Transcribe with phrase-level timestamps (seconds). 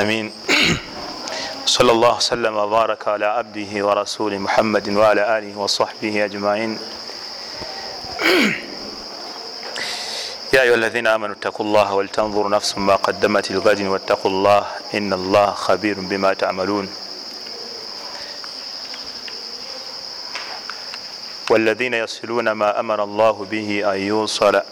[0.00, 0.32] أمين
[1.76, 6.78] صلى الله وسلم وبارك على عبده ورسوله محمد وعلى آله وصحبه أجمعين.
[10.54, 15.50] يا أيها الذين آمنوا اتقوا الله ولتنظر نفس ما قدمت الغد واتقوا الله إن الله
[15.50, 16.88] خبير بما تعملون.
[21.50, 24.62] والذين يصلون ما أمر الله به أن يوصل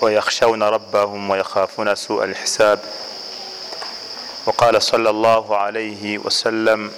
[0.00, 2.80] ويخشون ربهم ويخافون سوء الحساب.
[4.48, 6.90] وقال صلى الله عليه وسلم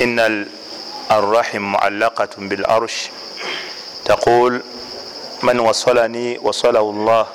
[0.00, 0.46] إن
[1.10, 3.10] الرحم معلقة بالأرش.
[4.04, 4.62] تقول
[5.42, 7.26] من وصلني وصله الله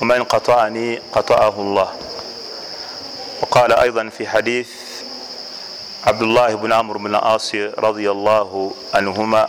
[0.00, 1.92] ومن قطعني قطعه الله.
[3.42, 4.68] وقال أيضا في حديث
[6.04, 9.48] عبد الله بن عمرو بن العاص رضي الله عنهما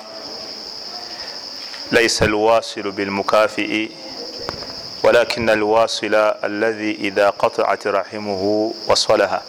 [1.92, 3.90] ليس الواصل بالمكافئ
[5.04, 9.42] walakin alwasila alahi idha qataat rahimuhu wasalaha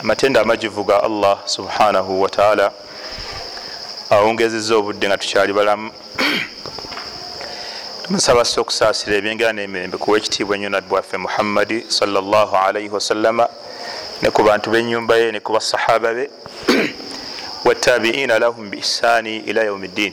[0.00, 2.72] amatenda amagivu ga allah subhanahu wataala
[4.10, 5.90] awongezeza obudde nga tukyali balamu
[8.02, 13.48] tumusaba si okusaasira ebyengera n'emirembe kuwa ekitiibwa ennyo nabbwaffe muhammadi salaalaihi wasallama
[14.22, 16.30] ne ku bantu b'ennyumba ye ne ku basahaba be
[17.64, 20.12] wattabiina lahum biisaani ila yaumi ddin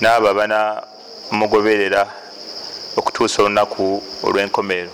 [0.00, 0.82] n'abo abana
[1.30, 2.06] mugoberera
[3.00, 3.84] okutuusa olunaku
[4.26, 4.92] olw'enkomerero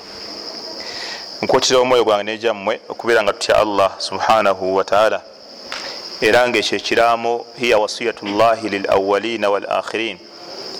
[1.42, 5.18] nkwotera omwoyo gwange nejammwe okubeera nga tutya allah subhanahu wataala
[6.26, 10.18] era nga ekyo ekiraamo hiya wasiyatu llahi lilawalina walakhirin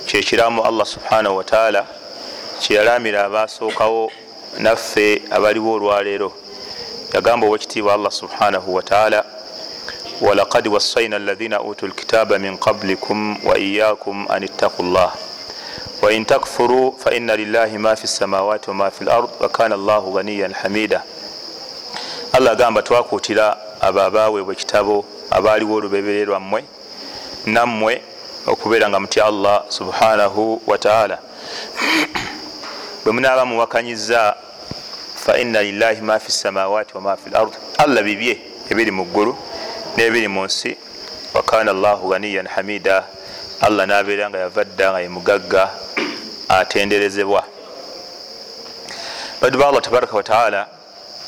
[0.06, 1.82] kyekiraamo allah subhanahu wataala
[2.60, 4.12] kyeyalamira abasookawo
[4.58, 6.32] naffe abaliwo olwaleero.
[7.14, 9.24] Yagamba owekitiibwa allah subhanahu wataala
[10.20, 15.12] walaqad wasaina alaina utu lkitaba min qablikum waiyakum an ittaqu llah
[16.02, 21.02] wain takfuru faina lilahi ma fi samawati wama fi lard wakana llahu ganiyan hamida
[22.32, 26.64] allah agamba twakuutira abo abaweebwa ekitabo abaaliwo olubebere lwammwe
[27.46, 28.02] nammwe
[28.46, 31.18] okubeera nga mutya allah subhanahu wataala
[33.04, 34.36] bwe munaaba muwakanyiza
[35.24, 38.40] faina lilahi ma fi samawati wama fi lard allah bibye
[38.70, 39.36] ebiri mu ggulu
[39.96, 40.76] nebiri mu nsi
[41.34, 43.04] wakana llahu ganiyan hamida
[43.60, 45.70] allah nabeera nga yavadda nga yemugagga
[46.48, 47.44] atenderezebwa.
[49.40, 50.68] Badu ba allah tabaraka wataala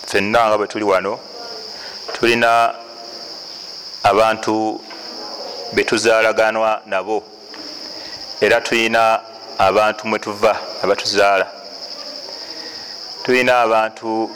[0.06, 1.20] fenna nga bwe tuli wano
[2.12, 2.74] tulina
[4.02, 4.80] abantu
[5.72, 7.24] betuzaalaganwa nabo.
[8.40, 9.20] Era tulina
[9.58, 11.46] abantu mwetuva abatuzaala.
[13.22, 14.30] Tulina abantu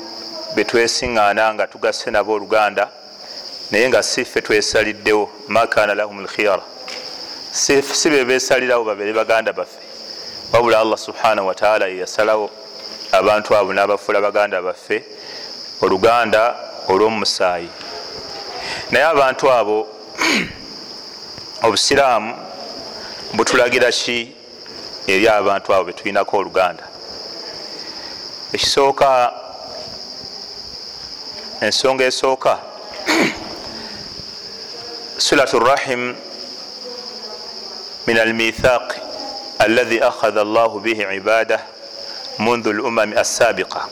[0.55, 2.89] betwesiŋŋaana nga tugasse nabo oluganda
[3.71, 6.72] naye nga si ffe twesaliddewo makana lahum lkhiyara
[7.53, 9.79] si be besalirawo babeere baganda baffe
[10.53, 12.51] wabula allah subhanahu wataala yeyasalawo
[13.13, 15.05] abantu abo n'abafuula baganda baffe
[15.83, 16.57] oluganda
[16.89, 17.69] olw'omumusaayi.
[18.91, 19.89] Naye abantu abo
[21.67, 22.33] obusiraamu
[23.37, 24.33] butulagira ki
[25.07, 26.85] eri abantu abo betulinako oluganda?
[28.53, 29.33] Ekisooka
[31.61, 32.59] ensonga esooka
[35.27, 36.17] sulat rahim
[38.07, 38.95] min almithaq
[39.59, 41.61] alladhi akhadha llahu bihi ibadah
[42.39, 43.89] mundhu lumami assabiqa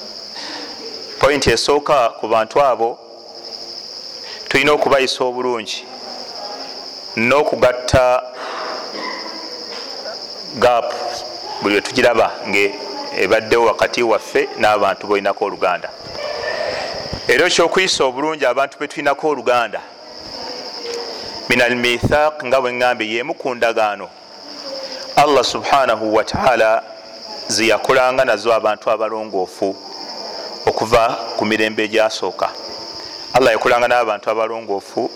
[1.18, 2.98] pointi esooka ku bantu abo
[4.48, 5.84] tulina okubayisa obulungi
[7.16, 8.22] n'okugatta
[10.58, 10.94] gap
[11.62, 12.58] buli we tugiraba nga
[13.18, 15.90] ebaddewo wakati waffe n'abantu bolinako oluganda.
[17.28, 19.80] Era ekyokuyisa obulungi abantu betulinako oluganda
[21.50, 24.06] min almithaq nga bweŋŋambye yemu ku ndagaano.
[25.16, 26.82] Allah subhanahu wataala
[27.48, 29.74] zeyakolanga nazo abantu abalongoofu
[30.66, 32.48] okuva ku mirembe egyasooka.
[33.34, 35.10] Allah yakolanga n'abantu abalongoofu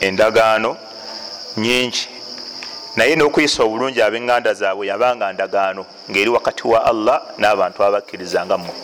[0.00, 0.76] endagaano
[1.56, 2.08] nyingi
[2.96, 8.74] naye n'okuyisa obulungi ab'eŋŋanda zaabwe yabanga ndagaano ng'eri wakati wa allah n'abantu abakkirizanga mmwe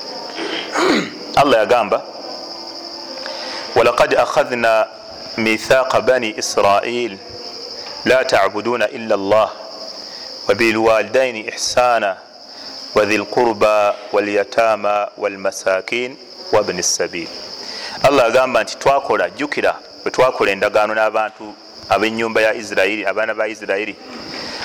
[1.40, 1.98] allah yagamba
[3.76, 4.99] walaqad akhadhna
[5.40, 7.18] mithaqa bani israil
[8.04, 9.50] la tabuduna illa llah
[10.48, 12.16] wabilwalidaini ihsana
[12.94, 16.16] wahi lqurba walyatama walmasakin
[16.52, 17.28] wabni sabil
[18.02, 21.54] allah agamba nti twakola jjukira bwe twakola endagaano n'abantu
[21.88, 23.96] ab'enyumba ya isirairi abaana ba isirairi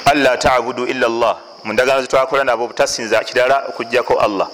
[0.06, 4.50] alla tabudu illa llah mu ndagaano zetwakola nabo butasinza kirala okugjako allah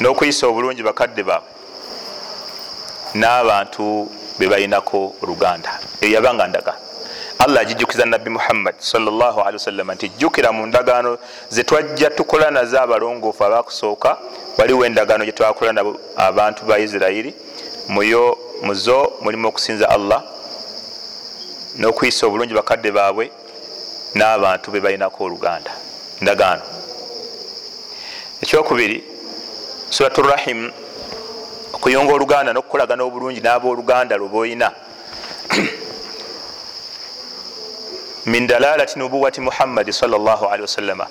[0.00, 1.57] n'okuyisa obulungi bakadde baabwe
[3.14, 5.70] n'abantu bebalinako oluganda.
[6.00, 6.88] Eyo yabanga ndagaano
[7.38, 11.18] allah agijukiza nabbi muhammad sawasalama nti jjukira mu ndagaano
[11.50, 14.18] zetwajja tukola nazo abalongoofu abakusooka
[14.58, 17.34] waliwo endagaano gyetwakola nabo abantu ba isirairi
[17.88, 20.22] muyo muzo mulimu okusinza allah
[21.78, 23.30] n'okuyisa obulungi bakadde baabwe
[24.14, 25.70] n'abantu be balinako oluganda.
[26.20, 26.62] Ndagaano.
[28.42, 29.04] Ekyokubiri
[29.90, 30.70] suratu rahim
[31.78, 34.68] okuyunga oluganda n'okukolagana obulungi n'abooluganda lwebaolina
[38.32, 39.90] min dalalati nubuwati muhammadi
[40.60, 41.06] wasallama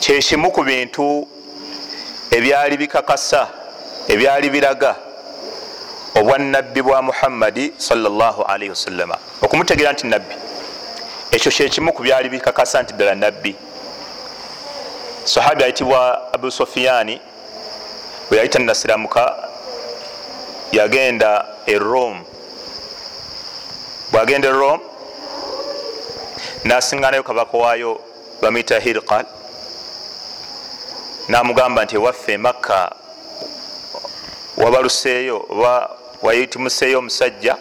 [0.00, 1.26] kyekimu ku bintu
[2.30, 3.48] ebyali bikakasa
[4.08, 4.96] ebyali biraga
[6.14, 7.72] obwanabbi bwa muhammadi
[8.70, 10.34] wasallama okumutegeera nti nabbi.
[11.30, 13.56] Ekyo kyekimu ku byali bikakasa nti ddala nabbi.
[15.24, 17.20] Sahabi ayitibwa abu sofiyani
[18.28, 19.51] bwe yali tanasiramuka
[20.72, 22.20] yagenda e rome.
[24.12, 24.82] Bwagenda e rome
[26.64, 28.00] nasinganayo kabaka waayo
[28.42, 29.24] bamwita hirkal
[31.28, 32.92] namugamba nti ewaffe emakka
[34.56, 35.90] wabaluseeyo oba
[36.22, 37.56] wayitimuseeyo omusajja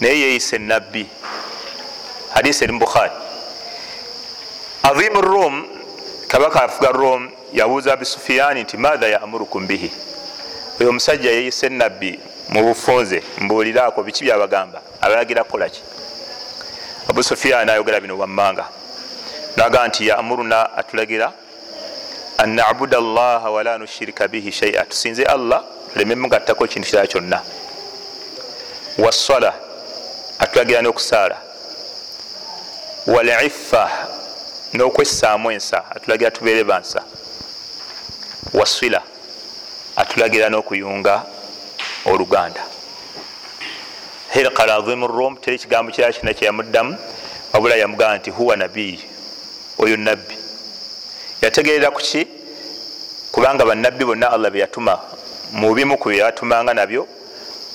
[0.00, 1.06] naye yeyise nabbi
[2.34, 3.12] hadisi eri mubukhari
[4.82, 5.62] azimu rome
[6.28, 9.92] kabaka afuga rome yabuuza abisufiyani nti maatha yamurukum bihi
[10.80, 14.82] oyo omusajja yeyise nabbi mubufunze mbuuliraako biki byabagamba?
[15.00, 15.82] Abalagira kukolaki
[17.08, 18.64] abu sufiyani ayogera bino wammanga.
[19.56, 21.32] Naga nti yamuruna atulagira
[22.38, 27.40] an nabuda allaha wala nushirika bihi shaia tusinze allah tuleme mugattako ekintu kirala kyonna.
[28.98, 29.54] Wasala
[30.38, 31.36] atulagira n'okusaala.
[33.06, 33.90] Waliffa
[34.74, 37.02] n'okwessaamu ensa atulagira tubeere bansa.
[38.52, 39.02] Waswila
[39.96, 41.22] atulagira n'okuyunga
[42.06, 42.62] oluganda.
[44.34, 46.96] Hirkal azimu rom teri ekigambo kirala kina kyeyamuddamu
[47.52, 49.00] wabula yamugamba nti huwa nabiyi
[49.78, 50.36] oyo nabbi
[51.42, 52.26] yategerera kuki
[53.32, 54.98] kubanga banabbi bonna allah beyatuma
[55.52, 57.06] mubimu ku byeyatumanga nabyo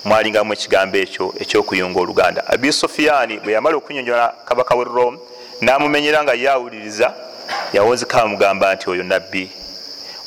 [0.05, 2.43] mwalingamu ekigambo ekyo ekyokuyunga oluganda.
[2.47, 5.17] Abi sofiyani bwe yamala okunyonyola kabaka we rom
[5.61, 7.13] namumenyera nga yawuliriza
[7.73, 9.51] yawozika amugamba nti oyo nabbi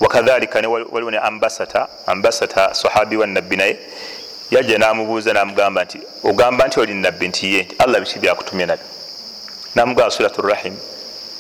[0.03, 0.59] wakadhalika
[0.93, 3.79] waliwo ne ambasata ambasata sahabi wa nabbi naye
[4.51, 8.87] yajja namubuuza namugamba nti ogamba nti oli nabbi nti ye nti allah biki byakutumye nabyo
[9.75, 10.77] namugamba suratu rahim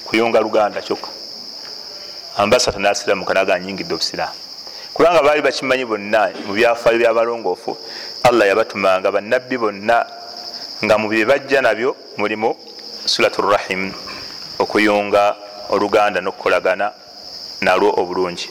[0.04, 1.08] kuyunga luganda kyokka.
[2.36, 4.32] Ambasata nasiramuka naga nyingidde obusiraamu.
[4.94, 7.76] Kubanga baali bakimanyi bonna mu byafaayo byabalongoofu
[8.22, 10.06] allah yabatumanga banabbi bonna
[10.84, 12.56] nga mu bye bajja nabyo mulimu
[13.06, 13.92] suratu rahim
[14.58, 15.36] okuyunga
[15.70, 16.92] oluganda n'okukolagana
[17.62, 18.50] nalwo obulungi.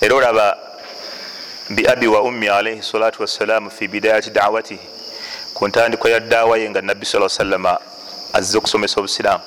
[0.00, 0.58] Era olaba
[1.70, 4.80] biabi wa ummi alaihi salatu wassalamu fi bidayati dawatihi
[5.54, 7.78] ku ntandiko ya daawa ye nga nabbi saa sallama
[8.32, 9.44] azze okusomesa obusiraamu.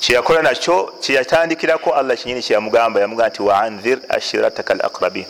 [0.00, 5.26] Kyeyakola nakyo kyeyatandikirako allah kinyini kyeyamugamba yamugamba nti waanzir ashirataka al aqrabin.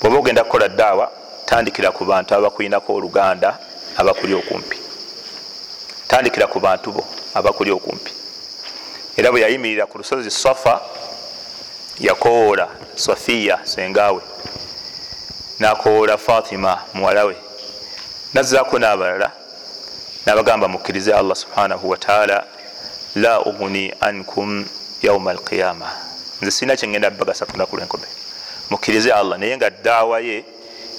[0.00, 1.10] Bwoba ogenda kukola daawa
[1.46, 3.58] tandikira ku bantu abakuyinako oluganda
[3.96, 4.78] abakuli okumpi.
[6.08, 8.12] Tandikira ku bantu bo abakuli okumpi.
[9.16, 10.80] Era bwe yayimirira ku lusozi safa
[12.00, 14.22] yakowoola safiya sengawe
[15.58, 17.36] nakowoola fatima muwalawe
[18.34, 19.30] nazaako n'abalala
[20.26, 22.44] nabagamba mukkirize allah subhanahu wataala
[23.14, 24.66] la ugni ankum
[25.02, 25.90] yauma alqiyama.
[26.42, 28.06] Nze sirina kyengenda bagasa kunaku lwenkobe
[28.70, 30.44] mukkirize allah naye nga daawa ye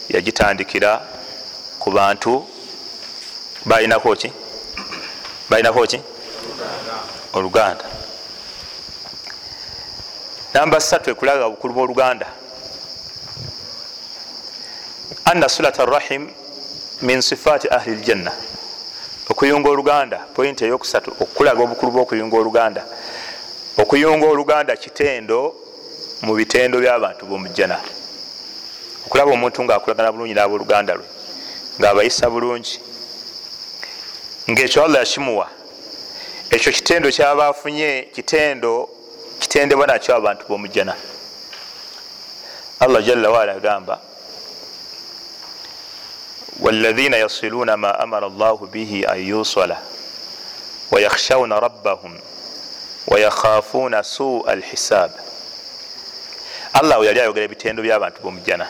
[0.09, 1.01] yagitandikira
[1.79, 2.47] ku bantu
[3.65, 4.31] balinako ki?
[5.49, 5.99] Balinako ki?
[7.33, 7.85] Oluganda
[10.55, 12.27] namba satu ekulaga obukulu bwoluganda.
[15.25, 16.29] Anna sulata rahim
[17.01, 18.31] min sifaati ahli ljanna
[19.29, 22.85] okuyunga oluganda pointi eyokusatu okulaga obukulu bwokuyunga oluganda.
[23.77, 25.55] Okuyunga oluganda kitendo
[26.21, 27.79] mu bitendo byabantu bomujjana
[29.05, 31.05] okulaba omuntu ngaakulagana bulungi naboluganda lwe
[31.79, 32.79] ngaabayisa bulungi.
[34.49, 35.47] Ngaekyo allah yakimuwa.
[36.49, 38.89] Ekyo kitendo kyaba afunye kitendo
[39.55, 40.95] kyendeba nakyo abantu b'omujjana
[42.79, 43.99] allah jalla waala agamba
[46.59, 49.79] walahina yasiluuna ma amara allahu bihi an yusala
[50.91, 52.19] wayakhshawna rabbahum
[53.07, 55.11] wayakhafuuna suu alhisab
[56.73, 58.67] allah we yali ayogera ebitendo by'abantu b'omujjana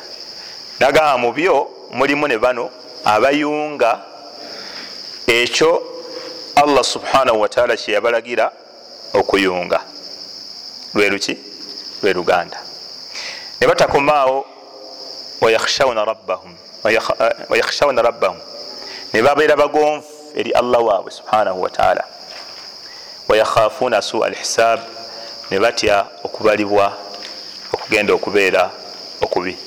[0.79, 2.69] nagamba mu byo mulimu ne bano
[3.05, 4.05] abayunga
[5.27, 5.81] ekyo
[6.55, 8.51] allah subhanahu wataala kyeyabalagira
[9.13, 9.94] okuyunga.
[10.95, 11.37] Lweruki
[12.03, 12.57] lwe luganda.
[13.61, 14.45] Ne batakomaawo
[16.05, 16.55] rabbahum
[17.49, 18.39] wayakhshawna rabbahum.
[19.13, 22.03] Ne babeera bagonvu eri allah waabwe subhanahu wataala
[23.27, 24.79] wayakhafuna su alhisab
[25.51, 26.93] ne batya okubalibwa
[27.73, 28.71] okugenda okubeera
[29.21, 29.57] okubi.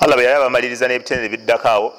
[0.00, 1.94] Allah bwe yali abamaliriza n'ebitenere biddakaawo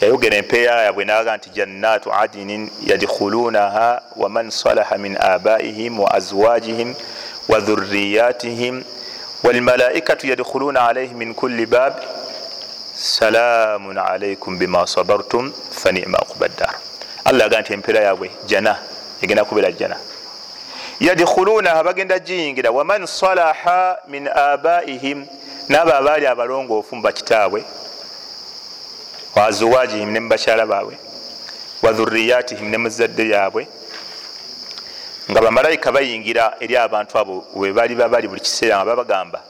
[0.00, 6.94] yayogera empeera yabwe naga nti jannatu adinin yadkhulunaha waman salaha min abaihim wa azwajihim
[7.48, 8.84] wa dhuriyatihim
[9.44, 11.94] walmalaikatu yadkhuluna alaihim min kulli bab
[12.94, 16.74] salamun alaikum bima sabartum fanima akuba ddar
[17.24, 18.78] allah yaga nti empeera yabwe jana
[19.22, 19.96] egenda kubeera jana.
[21.00, 25.26] Yadkhulunaha bagenda giyingira waman salaha min abaihim
[25.68, 27.64] naabo abaali abalongoofu mu bakitaabwe
[29.36, 30.96] wazuwajihim ne mubakyala baabwe
[31.82, 33.66] wa dhuriyatihim ne muzadde lyabwe
[35.32, 39.40] nga bamalayika bayingira eri abantu abo webali babali buli kiseera nga babagamba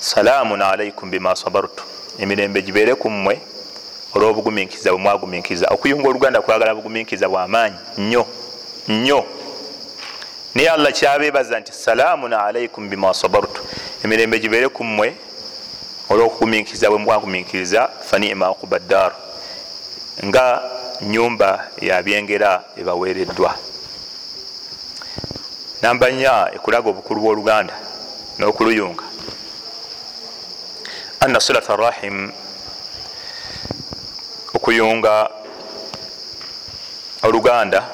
[0.00, 1.84] salamun alaikum bima sabartu
[2.18, 3.38] emirembe gibeere ku mmwe
[4.14, 5.66] olw'obugumiikiriza bwe mwagumiikiriza.
[5.70, 8.26] Okuyunga oluganda kwagala bugumiikiriza bwamaanyi nnyo
[8.88, 9.20] nnyo.
[10.54, 13.62] Naye allah kyabeebaza nti salamun alaikum bima sabartu
[14.04, 15.14] emirembe gibeere ku mmwe
[16.10, 19.12] olwokugumiikiriza bwe mwagumiikiriza fanima akuba ddar
[20.26, 20.62] nga
[21.02, 23.54] nyumba yabyengera ebaweereddwa
[25.82, 27.74] namba nya ekulaga obukulu bwoluganda
[28.38, 29.04] n'okuluyunga.
[31.20, 32.32] Anna silata rahim
[34.54, 35.30] okuyunga
[37.22, 37.84] oluganda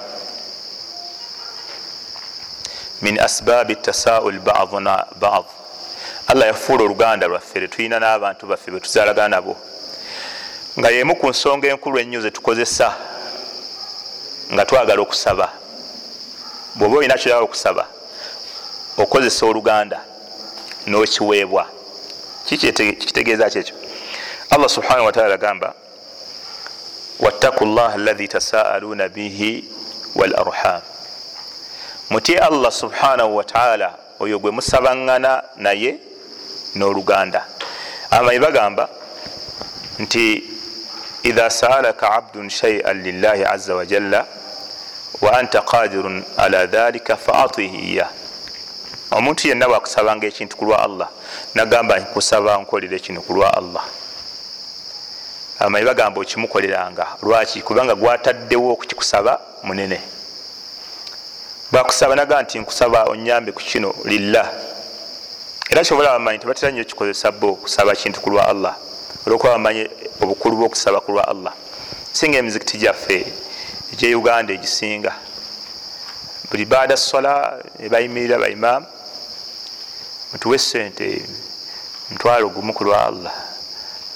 [3.02, 5.44] min asbaabi tasaul baduna bad
[6.26, 9.56] allah yafuula oluganda lwaffe tetulina n'abantu baffe betuzaalagana nabo
[10.78, 12.88] nga yemu ku nsonga enkulu ennyo zetukozesa
[14.52, 15.65] nga twagala okusaba
[16.76, 17.84] bweoba olina kyoyagala okusaba
[19.02, 20.00] okozesa oluganda
[20.86, 21.64] n'okiweebwa
[22.46, 23.74] kikitegeeza ki ekyo?
[24.50, 25.74] Allah subhanahu wataala agamba
[27.20, 29.64] wattaku llah alahi tasaaluuna bihi
[30.14, 30.82] walarham
[32.10, 35.98] mutye allah subhanahu wataala oyo gwe musabaŋŋana naye
[36.76, 37.44] n'oluganda.
[38.10, 38.88] Abamanyi bagamba
[39.98, 40.44] nti
[41.22, 44.26] idha saalaka abdun shaian lillahi aza wajalla
[45.20, 48.08] wa anta qadirun ala dhalika faatihi iya.
[49.10, 51.08] Omuntu yenna bwakusabanga ekintu kulwa allah
[51.54, 53.84] nagamba nkusaba nkolere kino kulwa allah.
[55.58, 57.06] Abamanyi bagamba okimukoleranga?
[57.22, 57.62] Lwaki?
[57.62, 60.00] Kubanga gwataddewo okukikusaba munene.
[61.72, 64.52] Bwakusaba naga nti nkusaba onyambe ku kino lillah.
[65.70, 68.76] Era kyobola bamanyi tebatera nyo kikozesa bo okusaba kintu kulwa allah
[69.26, 69.88] olwokuba bamanyi
[70.20, 71.52] obukulu bwokusaba kulwa allah.
[72.12, 73.32] Singa emizikiti gyaffe
[73.92, 75.12] egyeuganda egisinga.
[76.50, 78.86] Buli baada sola ebayimirira baimaamu
[80.32, 81.26] mutuwe sente
[82.10, 83.34] mutwalo gumu kulwa allah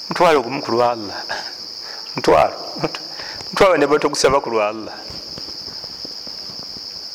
[0.08, 1.18] mutwalo gumu kulwa allah
[2.16, 2.56] mutwalo
[3.50, 4.94] mutwalo nebatogusaba kulwa allah.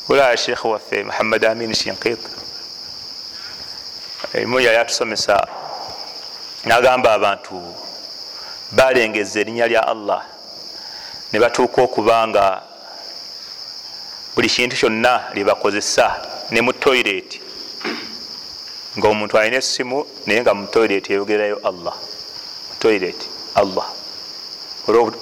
[0.10, 2.20] Olaba sheekhe waffe muhammad amin shinkit
[4.34, 5.48] emu yali atusomesa
[6.66, 7.76] nagamba abantu
[8.72, 10.22] balengeza erinnya lya allah
[11.36, 12.64] ne batuuka okubanga
[14.36, 16.06] buli kintu kyonna lyebakozesa
[16.52, 17.42] ne mu toyireti
[18.98, 21.96] nga omuntu alina essimu naye nga mu toyireti eyogerayo allah
[22.70, 23.28] mu toyireti
[23.62, 23.88] allah.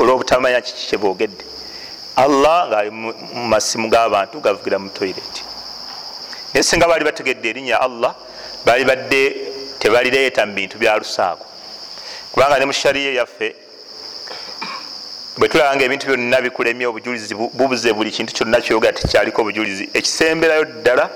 [0.02, 1.44] Olwobutamanya kiki kyebogedde
[2.16, 3.10] allah ngaali mu
[3.50, 5.42] masimu g'abantu gavugira mu toyireti
[6.54, 8.14] naye singa baali bategedde erinnya allah
[8.66, 9.22] baali badde
[9.82, 11.46] tebalireeta mu bintu bya lusaago.
[12.32, 13.63] Kubanga ne mu shariya yaffe
[15.38, 19.90] bwe tulaba nga ebintu byonna bikulemye obujulizi bubuze buli kintu kyonna kyogera tekyaliko obujulizi.
[19.94, 21.10] Ekisemberayo ddala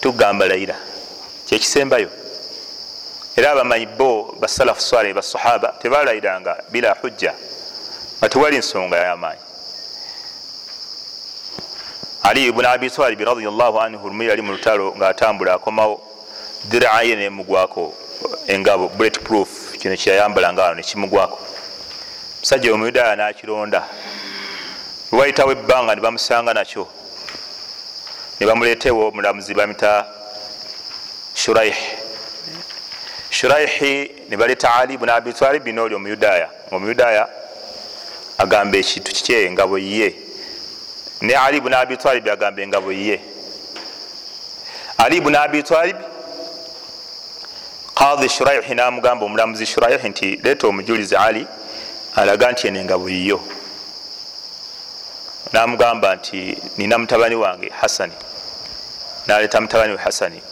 [0.00, 0.76] tugamba layira
[1.46, 2.10] kyekisembayo.
[3.36, 7.32] Era abamanyi bo basalafu swale basahaba tebalayiranga bila hujja
[8.18, 9.40] nga tewali nsonga yamaanyi
[12.22, 16.00] ali ibuni abi talibi radiallahu anhu lumu yali mu lutalo ngaatambula akomawo
[16.64, 17.94] diraye nemugwako
[18.46, 21.38] engabo bullet proof kino kyeyayambala ngaano nekimugwako
[22.40, 23.82] musajja omuyudaaya nakironda
[25.12, 26.88] lwayitawo ebbanga nebamusanga nakyo
[28.40, 30.06] nebamuleetewo omulamuzi bamita
[31.34, 31.76] shuraih.
[33.30, 36.48] Shuraihi nebaleeta ali buni abi talibi nooli omuyudaaya.
[36.70, 37.28] Omuyudaaya
[38.38, 40.14] agamba ekintu kiki engabo ye.
[41.20, 43.20] Ne ali buni abi talibi agamba engabo ye.
[44.98, 46.04] Ali buni abi talibi
[47.94, 51.46] qadi shuraihi namugamba omulamuzi shuraihi nti leeta omujulizi ali
[52.18, 53.40] alaga nti eno engabo yiyo.
[55.52, 58.12] Namugamba nti nina mutabani wange hasani
[59.26, 60.42] naleeta mutabani we hasani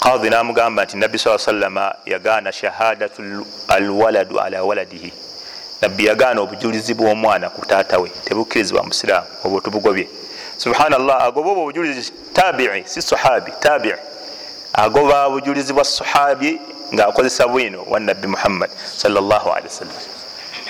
[0.00, 5.12] qadi namugamba nti nabbi saa salama yagaana shahadatu alwaladu ala waladihi.
[5.82, 10.08] Nabbi yagaana obujulizi bwomwana ku taata we tebukkirizibwa musiraamu obwo tubugobye.
[10.56, 13.94] Subhanallah agoba obwo obujulizi tabii si sahabi tabii
[14.72, 16.60] agoba bujulizi bwa sahabi
[16.94, 18.70] ngaakozesa bwino wanabbi muhammad
[19.64, 19.94] wasallam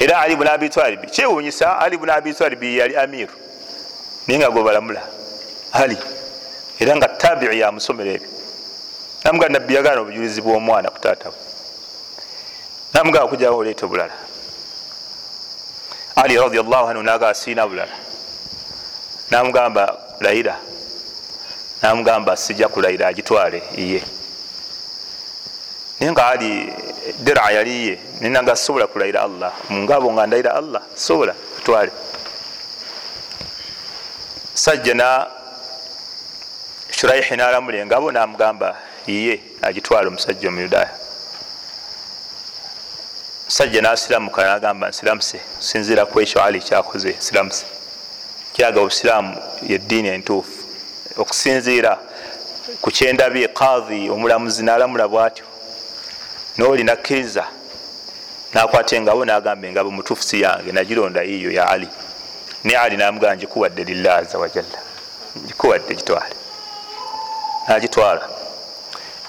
[0.02, 3.34] era ali bun abitalibi kyewunyisa ali bun abitalibi yali amiru
[4.26, 5.02] naye nga gobalamula
[5.72, 5.98] ali
[6.80, 8.28] era nga tabii yamusomera ebyo.
[9.24, 11.34] Namuga nabbi yagaana obujulizi bwomwana kutatawe
[12.94, 14.12] namugaa kujawo oleeta bulala.
[16.16, 17.94] Ali radiallahu anhu nagaa siina bulala.
[19.30, 20.56] Namugamba layira
[21.82, 24.02] namugamba sijja kulayira agitwale iye
[26.02, 26.72] naye nga ali
[27.18, 29.52] dira yaliye ninanga sobola kulayira allah.
[29.70, 31.92] Mungabo nga ndayira allah sobola atwale
[34.54, 35.26] sajja na
[36.90, 40.90] shuraihi nalamula engabo namugamba iye agitwale omusajja omuyudaaya.
[43.44, 47.64] Musajja nasiramuka nagamba nsiramuse sinzira ku ekyo ali kyakoze nsiramuse
[48.52, 50.58] kiraga obusiraamu yeddiini entuufu.
[51.16, 51.98] Okusinziira
[52.80, 55.51] ku kyendabye kadhi omulamuzi nalamula bwatyo
[56.58, 57.44] noli nakkiriza
[58.54, 61.88] nakwata engabo nagamba engabo mutuufu si yange nagironda iyo ya ali.
[62.64, 64.78] Ne ali namugamba ngikuwadde lillah aza wajalla
[65.44, 66.34] ngikuwadde gitwale
[67.68, 68.28] nagitwala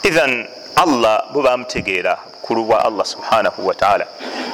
[0.04, 4.06] ithan allah bwe bamutegeera bukulu bwa allah subhanahu wataala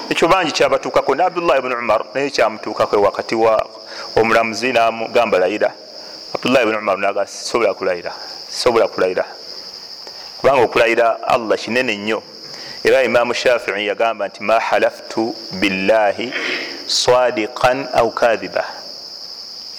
[0.09, 3.65] ekyo bangi kyabatuukako ne abdullah bni umar naye kyamutuukako wakati wa
[4.15, 5.71] omulamuzi namugamba layira
[6.35, 8.11] abdullah bni umar naga sobola kulayira
[8.51, 9.25] sobola kulayira
[10.38, 12.23] kubanga okulayira allah kinene nnyo
[12.83, 16.33] era imamu shafii yagamba nti ma halaftu billahi
[16.88, 18.65] sadiqan au kadhiba.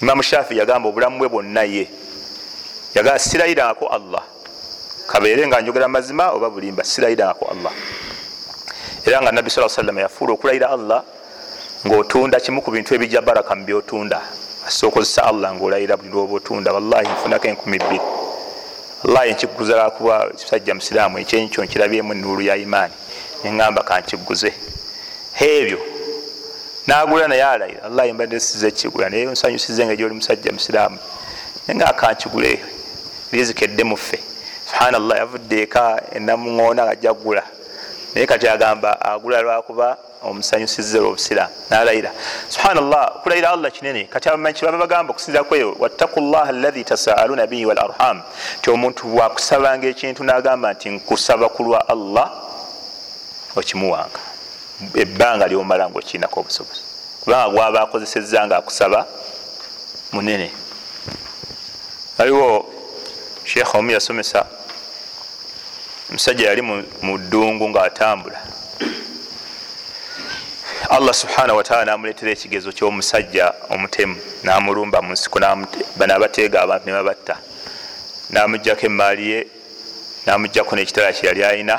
[0.01, 1.87] Imamu shafii yagamba obulamu bwe bwonna ye.
[2.95, 4.23] Yagamba sirayirangako allah.
[5.07, 7.71] Kabeere nga njogera mazima oba bulimba sirayirangako allah.
[9.05, 11.03] Era nga nabbi saa salama yafuula okulayira allah
[11.87, 14.21] ngaotunda kimu ku bintu ebijja baraka mu byotunda.
[14.67, 16.73] Asa okozesa allah ngaolayira buli lwoba otunda.
[16.73, 18.01] Wallahi nfunako enkumi bbiri
[19.03, 22.93] wallahi nkiguza lwakuba kisajja musiraamu ekyenkyo nkirabyemu enuulu ya imaani.
[23.43, 24.53] Neŋamba kankiguze
[25.39, 25.79] ebyo
[26.87, 30.97] nagula naye alayira wallahi mbadde siza ekigula naye nsanyusize nga gyoli musajja musiraamu.
[31.67, 32.59] Nayenga kankigule
[33.31, 34.19] lizikedde muffe.
[34.69, 37.43] Subhanallah yavudde eka enamuŋoona ajja kugula
[38.15, 42.11] naye kati agamba agula lwakuba omusanyusize lwobusiraamu nalayira.
[42.49, 44.03] Subhanallah okulayira allah kinene.
[44.03, 48.21] Kati kibaba bagamba okusinzira kweyo wattaku llah alahi tasaaluna bihi walarham
[48.61, 52.31] ti omuntu bwakusabanga ekintu nagamba nti nkusaba kulwa allah
[53.55, 54.19] okimuwanga.
[54.95, 56.81] Ebbanga lyomala nga okirinako obusobozi.
[57.21, 59.05] Kubanga gwaba akozeseza nga akusaba
[60.11, 60.51] munene.
[62.17, 62.65] Waliwo
[63.43, 64.45] sheekha omu yasomesa
[66.11, 66.61] omusajja yali
[67.01, 68.39] mu ddungu ngaatambula
[70.89, 75.39] allah subhanahu wataala namuletera ekigezo kyomusajja omutemu namulumba munsiko
[75.97, 77.35] bano abateega abantu nebabatta
[78.29, 79.39] namugjako emaali ye
[80.25, 81.75] namugjako nekitala kyeyali ayina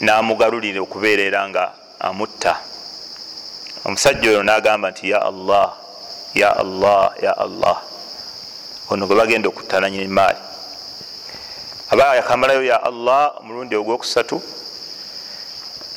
[0.00, 1.64] namugalulira okubeerera nga
[2.00, 2.54] amutta.
[3.84, 5.74] Omusajja oyo nagamba nti ya allah
[6.34, 7.82] ya allah ya allah.
[8.90, 10.47] Ono gwe bagenda okuttananya emaali
[11.90, 14.42] aba yakamalayo ya allah omulundi ogwokusatu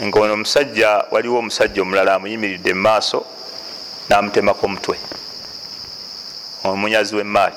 [0.01, 3.25] nga ono omusajja waliwo omusajja omulala amuyimiridde mumaaso
[4.09, 4.97] namutemako omutwe
[6.63, 7.55] omunyazi wemaali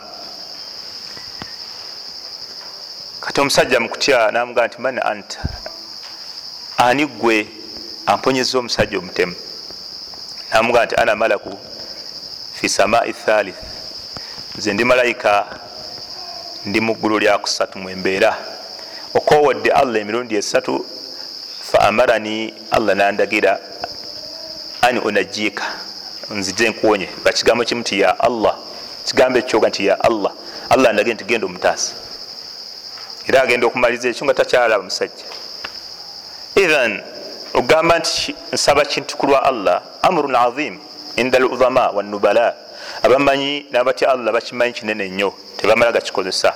[3.20, 5.40] kati omusajja mukutya namugaa nti man anta
[6.76, 7.48] ani gwe
[8.06, 9.34] amponyeza omusajja omutemu?
[10.52, 11.58] Namugaa nti ana malaku
[12.54, 13.56] fi samai thalith
[14.58, 15.46] nze ndi malayika
[16.64, 18.36] ndi muggulu lyakusatu mwembeera
[19.14, 20.86] okowodde allah emirundi esatu
[21.70, 23.58] faamarani allah nandagira
[24.82, 25.64] ani onajiika
[26.30, 27.08] nzije nkuwonye.
[27.24, 28.56] Bakigambo kimu ti ya allah.
[29.04, 30.32] Kigambo ekyoga nti ya allah.
[30.70, 31.92] Allah ndagire nti genda omutaasa
[33.28, 35.24] era agenda okumaliza ekyo nga takyalaba musajja.
[36.54, 37.02] Ithan
[37.54, 40.78] okugamba nti nsaba kintu kulwa allah amurun azim
[41.16, 42.54] inda ludhama wanubala
[43.04, 46.54] abamanyi nabatya allah bakimanyi kinene nnyo tebamala gakikozesa.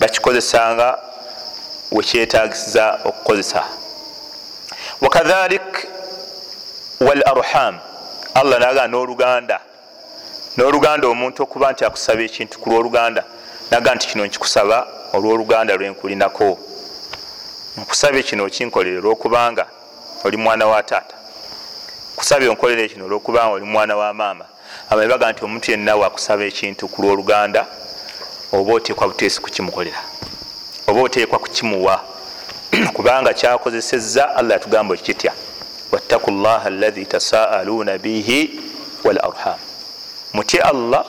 [0.00, 0.98] Bakikozesanga
[1.92, 3.64] wekyetagisiza okukozesa.
[5.00, 5.88] Wakadhalik
[7.00, 7.78] wal arham
[8.34, 9.60] allah nagaa noluganda.
[10.56, 13.22] Noluganda omuntu okuba nti akusaba ekintu ku lwoluganda
[13.70, 16.58] naga nti kino nkikusaba olwoluganda lwenkulinako
[17.76, 19.66] nkusabye kino okinkolere olwokubanga
[20.24, 21.16] oli mwana wa taata.
[22.16, 24.46] Kusabye onkolere kino olwokubanga oli mwana wa maama
[24.90, 27.66] abaye baga nti omuntu yenna wakusaba ekintu ku lwoluganda
[28.52, 30.02] oba oteekwa buteesi kukimukolera
[30.88, 32.00] oba oteekwa kukimuwa.
[32.96, 35.32] Kubanga kyakozeseza allah yatugamba ekitya
[35.92, 38.60] wattaku llaha alahi tasaaluna bihi
[39.04, 39.58] wal arham.
[40.32, 41.04] Mutye allah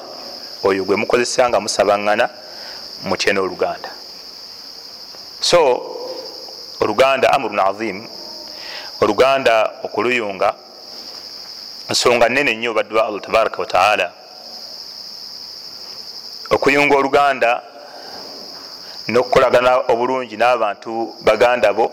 [0.63, 2.29] oyo gwe mukozesa nga musabaŋŋana
[3.03, 3.89] mutye n'oluganda.
[5.41, 5.59] So
[6.79, 8.07] oluganda amrun azim.
[9.01, 10.53] Oluganda okuluyunga
[11.91, 14.13] nsonga nene nnyo baddu ba allah tabaraka wataala
[16.49, 17.51] okuyunga oluganda
[19.07, 20.91] n'okukolagana obulungi n'abantu
[21.27, 21.91] baganda bo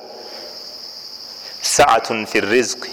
[1.62, 2.90] saatun fi rizqi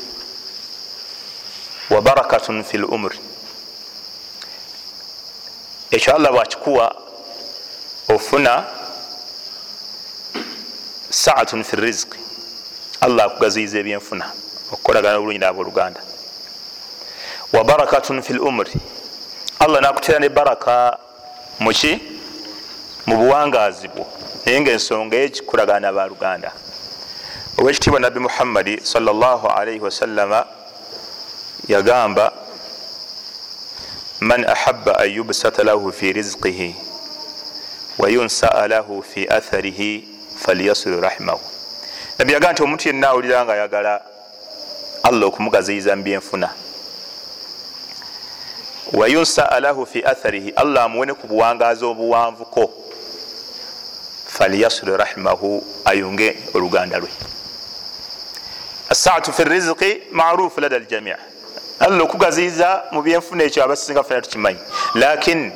[1.89, 3.19] wa barakatun fi lumri
[5.91, 6.85] ekyo allah bwakikuwa
[8.09, 8.65] ofuna
[11.09, 12.17] saatun fi rizqi
[13.01, 14.25] allah akugaziyiza ebyenfuna
[14.73, 16.01] okukolagana obulungi n'abooluganda
[17.55, 18.71] wa barakatun fi lumri
[19.59, 20.97] allah nakutera ne baraka
[21.59, 21.99] muki
[23.07, 24.05] mu buwangazi bwo.
[24.45, 26.51] Naye nga ensonga ekikulagana nabaluganda
[27.57, 30.45] owekitiibwa nabbi muhammadi salaalaihi wasallama
[31.67, 32.33] yagamba
[34.19, 36.75] man ahaba an yubsata lahu fi rizqihi
[37.97, 41.41] wayunsaa lahu fi atharihi falyasilu rahimahu
[42.19, 44.01] nabbi yagamba nti omuntu yenna awulira nga ayagala
[45.03, 46.49] allah okumugaziyiza mubyenfuna
[48.93, 52.71] wayunsaa lahu fi atharihi allah amuwene ku buwangazi obuwanvuko.
[54.27, 57.09] Falyasilu rahimahu ayunge oluganda lwe.
[58.89, 61.17] Asaatu fi rizqi marufu lada ljamia
[61.79, 64.59] allah okugaziyiza mu byenfuna ekyo abasinga fena tukimanyi.
[64.95, 65.51] Lakin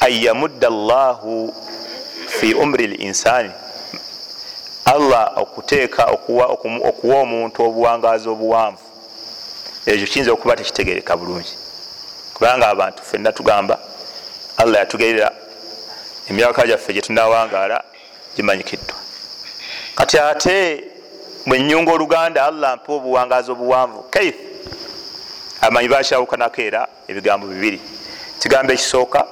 [0.00, 1.54] an yamudda llahu
[2.28, 3.50] fi umri linsani
[4.84, 8.82] allah okuteeka okuwa omuntu obuwangazi obuwanvu.
[9.86, 11.65] Ekyo kiyinza okuba tekitegereka bulungi
[12.36, 13.78] kubanga abantu fenna tugamba.
[14.56, 15.32] Allah yatugerera
[16.28, 17.84] emyaka gyaffe gyetunawangaala
[18.36, 18.96] gimanyikiddwa.
[19.94, 20.84] Kati ate
[21.46, 24.02] bwenyunga oluganda allah mpa obuwangazi obuwanvu.
[24.10, 24.38] Kaifu
[25.60, 27.80] amanyi bakyawukanako era ebigambo bibiri.
[28.40, 29.24] Kigambo ekisooka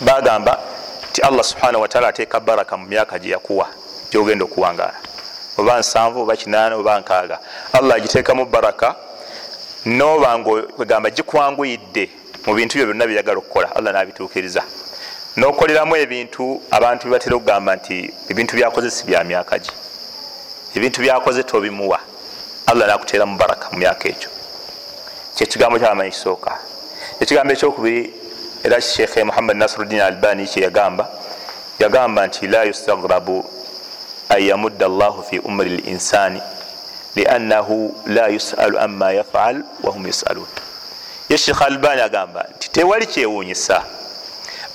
[0.00, 0.58] bagamba
[1.10, 3.66] nti allah subhanahu wataala ateeka baraka mu myaka gyeyakuwa
[4.10, 4.98] gyogenda okuwangaala.
[5.58, 7.38] Oba nsanvu oba kinaana oba nkaaga.
[7.72, 8.96] Allah agiteekamu baraka
[9.84, 12.10] noba ngaegamba gikwanguyidde
[12.46, 14.62] mu bintu byo byonna byeyagala okukola allah nabituukiriza.
[15.36, 19.72] Nokoleramu ebintu abantu bebatera okugamba nti ebintu byakoze si bya myaka gi
[20.76, 21.98] ebintu byakoze tobimuwa.
[22.66, 24.30] Allah nakuteeramu baraka mu myaka ekyo
[25.36, 26.50] kyekigambo kyamanyi kisooka.
[27.20, 28.14] Ekigambo ekyokubiri
[28.64, 31.08] era shekhe muhammad nasiruddin albani kyeyagamba
[31.78, 33.44] yagamba nti la yustagrabu
[34.28, 36.40] an yamudda llahu fi umri linsani
[37.16, 40.46] liannahu la yusalu ama yafal wahum yusalun
[41.28, 43.84] ye shekhe albani agamba nti tewali kyewunyisa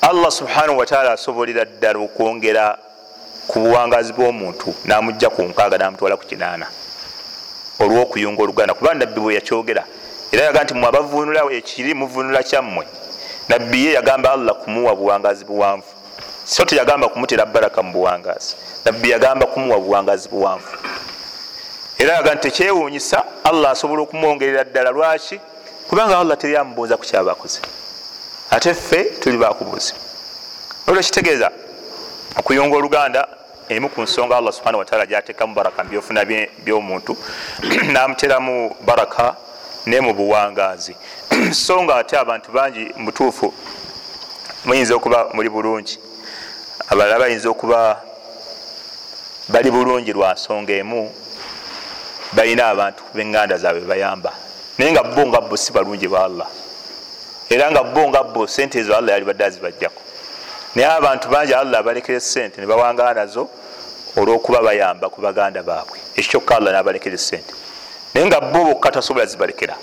[0.02, 2.78] allah subhanahu wataala asobolera ddala okwongera
[3.48, 6.68] ku buwangazi bw'omuntu namugja ku nkaaga namutwala ku kinaana
[7.80, 8.74] olwokuyunga oluganda.
[8.74, 9.84] Kuba nabbi bwe yakyogera
[10.32, 12.86] era yaga nti mwe abavunula ekiri muvunula kyammwe.
[13.50, 15.88] Nabbi ye yagamba allah kumuwa buwangazi buwanvu.
[16.46, 18.56] So teyagamba kumutera baraka mu buwangazi.
[18.86, 20.78] Nabbi yagamba kumuwa buwangazi buwanvu
[21.98, 25.40] era yaga nti tekyewunyisa allah asobola okumwongerera ddala lwaki?
[25.88, 27.60] Kubanga allah teryamubuuza ku kyabakoze.
[28.52, 30.02] Ate ffe tuli bakubuuzibwa
[30.88, 31.50] olwekitegeeza
[32.40, 33.28] okuyunga oluganda
[33.70, 36.26] emu ku nsonga allah subhana wataala gyatekamu baraka mubyofuna
[36.66, 37.18] byomuntu
[37.94, 39.36] namuteramu baraka
[39.86, 40.96] ne mu buwangazi
[41.66, 43.54] so nga ate abantu bangi mubutuufu
[44.66, 46.00] muyinza okuba muli bulungi.
[46.90, 48.02] Abalala bayinza okuba
[49.50, 51.12] bali bulungi lwa nsonga emu
[52.34, 54.32] balina abantu beŋŋanda zaabwe bayamba.
[54.78, 56.48] Naye nga bo nga bo si balungi ba allah.
[57.50, 60.02] Era nga bo nga bo sente ezo allah yali badde azibajjako
[60.76, 63.50] naye abantu bangi allah abalekere sente nebawangala nazo
[64.18, 65.98] olwokuba bayamba ku baganda baabwe.
[66.16, 67.54] Ekyo kyokka allah nabalekere sente
[68.14, 69.76] naye nga bo bokka tasobola zibalekera.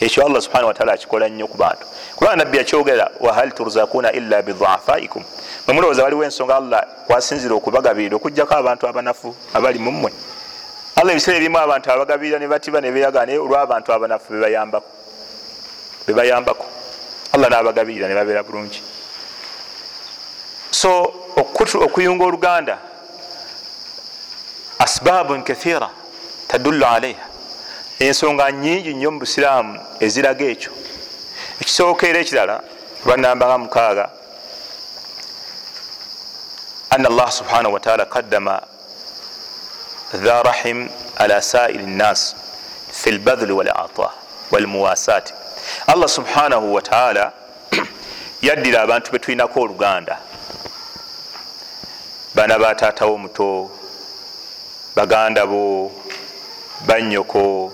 [0.00, 1.86] Ekyo allah subhana wataala akikola nnyo ku bantu.
[2.16, 5.24] Kubanga nabbi yakyogera wahal turzakuna illa bidhafaikum
[5.66, 10.10] mwemulowooza waliwo ensonga allah kwasinzira okubagabirira okugjako abantu abanafu abali mumwe
[11.00, 14.32] allah ebiseera ebimu abantu abagabirira nebatiba nebeyaga naye olwabantu abanafu
[16.06, 16.66] bebayambako
[17.32, 18.82] allah nabagabirira nebabeera bulungi.
[20.70, 20.90] So
[21.86, 22.78] okuyunga oluganda
[24.78, 25.88] asbabun kathira
[26.48, 27.26] tadullu alaiha
[27.98, 30.72] ensonga nyingi nnyo mu busiraamu eziraga ekyo.
[31.60, 32.62] Ekisooka era ekirala
[33.06, 34.10] banambanga mukaaga
[36.90, 38.60] ana allah subhanahu wataala qaddama
[40.14, 42.34] dha rahim ala sairi nnas
[42.92, 44.10] fi lbadhli walata
[44.50, 45.34] walmuwasati
[45.86, 47.32] allah subhanahu wataala
[48.42, 50.18] yaddira abantu betulinako oluganda
[52.34, 53.70] bana batatawo muto
[54.96, 55.92] baganda bo
[56.86, 57.72] banyoko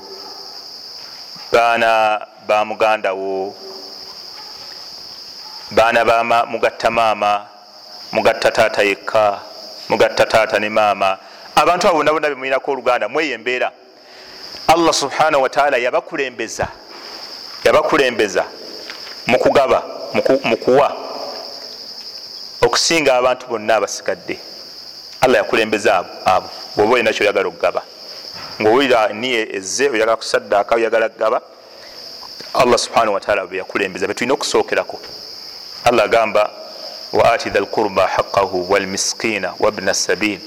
[1.53, 3.55] baana ba muganda wo
[5.71, 7.47] baana bama mugatta maama
[8.13, 9.41] mugatta taata yekka
[9.89, 11.19] mugatta taata ne maama
[11.57, 13.73] abantu abo bonna bemuyinako oluganda mweyo embeera.
[14.69, 16.69] Allah subhanahu wataala yabakulembeza
[17.65, 18.45] yabakulembeza
[19.27, 19.83] mukugaba
[20.45, 20.97] mukuwa
[22.61, 24.39] okusinga abantu bonna abasigadde.
[25.21, 27.83] Allah yakulembeza abo bwoba olina kyoyagala okugaba.
[28.61, 31.41] Ngaowulira niye eze oyagala kusaddaaka oyagala kugaba
[32.55, 35.01] allah subhanahu wataala beyakulembeza betulina okusookerako.
[35.85, 36.51] Allah agamba
[37.13, 40.41] waati dha lqurba haqahu walmiskina wabna sabil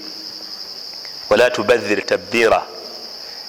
[1.30, 2.62] wala tubadhir tabira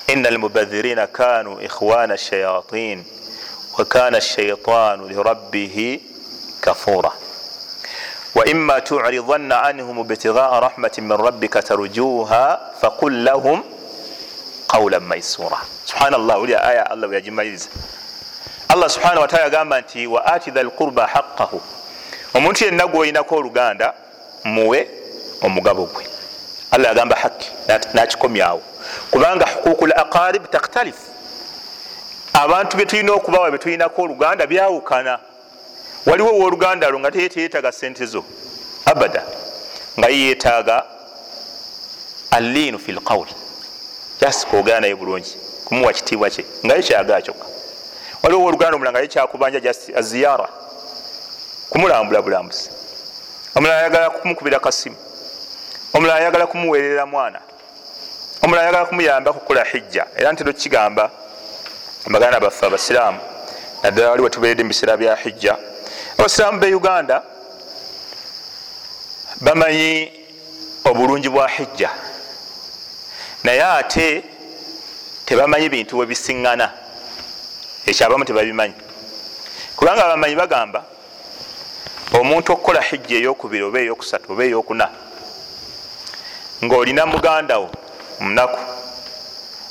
[0.06, 3.04] ina almubadhirina kanu ikhwana shayatin
[3.78, 6.02] wakana alshaitanu lirabbihi
[6.60, 7.12] kafura
[8.34, 13.62] waima turidhanna anhum ibtighaa rahmati min rabbika tarjuha faqul lahum
[14.66, 17.68] qawlan maisura subhanallah uli aya allah weyagimaliriza
[18.68, 21.60] allah subhana wataala agamba nti wa ati dha lqurba haqahu
[22.34, 23.94] omuntu yenna gwoyinako oluganda
[24.44, 24.88] muwe
[25.42, 26.04] omugabo gwe
[26.70, 27.50] allah agamba haki
[27.94, 28.62] nakikomyawo
[29.10, 30.96] kubanga hukuku l aqarib takhtalif
[32.32, 35.18] abantu betulina okubawa betulinako oluganda byawukana
[36.06, 38.24] waliwo woluganda lwo nga teyeteyetaga sente zo
[38.84, 39.22] abada
[39.98, 40.84] nga yeyetaaga
[42.30, 43.26] alliinu fi lqawl
[44.20, 47.46] jasi kwogera naye bulungi kumuwa kitiibwa kye nga ye kyagaa kyokka
[48.22, 50.48] waliwo woluganda omulala nga ye kyakubanja jasi aziyara
[51.70, 52.70] kumulambula bulambuzi
[53.54, 54.96] omulala ayagala kumukubira kasimu
[55.94, 57.40] omulala ayagala kumuweerera mwana.
[58.42, 60.06] Omulala ayagala kumuyamba kukola hijja.
[60.16, 61.10] Era ntero kigamba
[62.06, 63.20] baganda baffe abasiraamu
[63.82, 65.56] naddala wali wetuberedde mubiseera bya hijja.
[66.18, 67.22] Abasiraamu be uganda
[69.40, 70.12] bamanyi
[70.84, 71.90] obulungi bwa hijja.
[73.44, 74.24] Naye ate
[75.26, 76.70] tebamanyi bintu webisiŋŋana
[77.86, 78.74] ekyo abamu tebabimanyi.
[79.76, 80.84] Kubanga abamanyi bagamba
[82.12, 84.88] omuntu okukola hijja eyokubiri oba eyokusatu oba eyokuna
[86.64, 87.70] ngaolina muganda wo
[88.20, 88.58] munaku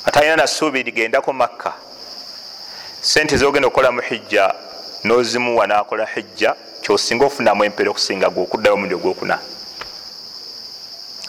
[0.04, 1.72] atalina nasuubiri gendako makka.
[3.00, 4.54] Sente zogenda okukolamu hijja
[5.04, 9.38] nozimuwa nakola hijja kyosinga ofunamu empeera okusinga gweokuddayo omundi ogwokuna.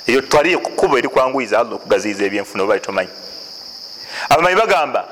[0.07, 3.09] Eyo twali kuba erikwanguyiza alla okugaziyiza ebyenfuna oba litomanyi
[4.29, 5.07] abamanyi bagamba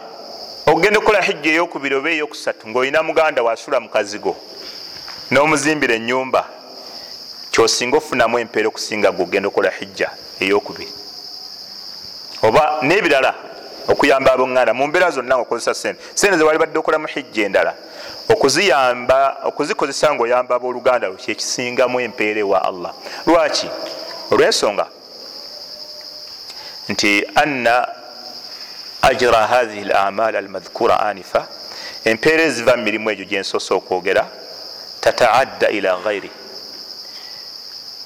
[0.65, 4.35] okugenda okukola hijja eyokubiri oba eyokusatu ngaolina muganda wasula mukazigo
[5.31, 6.59] nomuzimbira enyumba
[7.60, 10.93] kyosinga ofunamu empeera okusinga gweogenda okukola hijja eyokubiri
[12.48, 13.34] oba nebirala
[13.91, 17.74] okuyamba aboŋŋanda mu mbeera zonna nga okozesa sente sente zewali badde okolamu hijja endala
[18.30, 19.19] okuziyamba
[19.50, 22.93] okuzikozesa ngaoyamba abooluganda lwo kyekisingamu empeera ewa allah.
[23.28, 23.67] Lwaki?
[24.32, 24.86] Olwensonga.
[26.89, 27.88] Nti anna
[29.02, 31.48] ajra hathihi lamal almadhkura anifa
[32.06, 34.24] empeera eziva mu mirimu egyo gyensoose okwogera
[35.02, 36.32] tataadda ila ghairi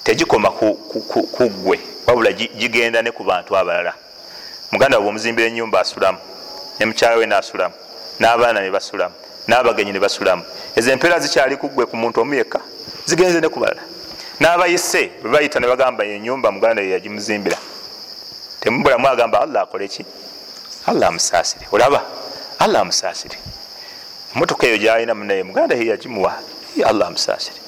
[0.04, 3.94] tegikoma kuggwe wabula gigenda ne ku bantu abalala.
[4.72, 6.18] Muganda wabe omuzimbira enyumba asulamu
[6.78, 7.74] ne mukyala we nasulamu
[8.20, 9.14] n'abaana ne basulamu
[9.48, 10.44] n'abagenyi ne basulamu.
[10.76, 12.60] Ezo empeera zikyali kuggwe ku muntu omu yekka
[13.06, 13.82] zigenze ne ku balala.
[14.40, 17.56] N'abayise bwe bayita ne bagamba enyumba muganda ye yagimuzimbira.
[18.60, 20.04] Temubulamu agamba allah akole ki?
[20.86, 21.66] Allah amusaasire.
[21.72, 22.04] Olaba
[22.58, 23.38] allah amusaasire.
[24.36, 26.36] Emotoka eyo gyalina munaye muganda ye yagimuwa.
[26.84, 27.63] Allah amusaasire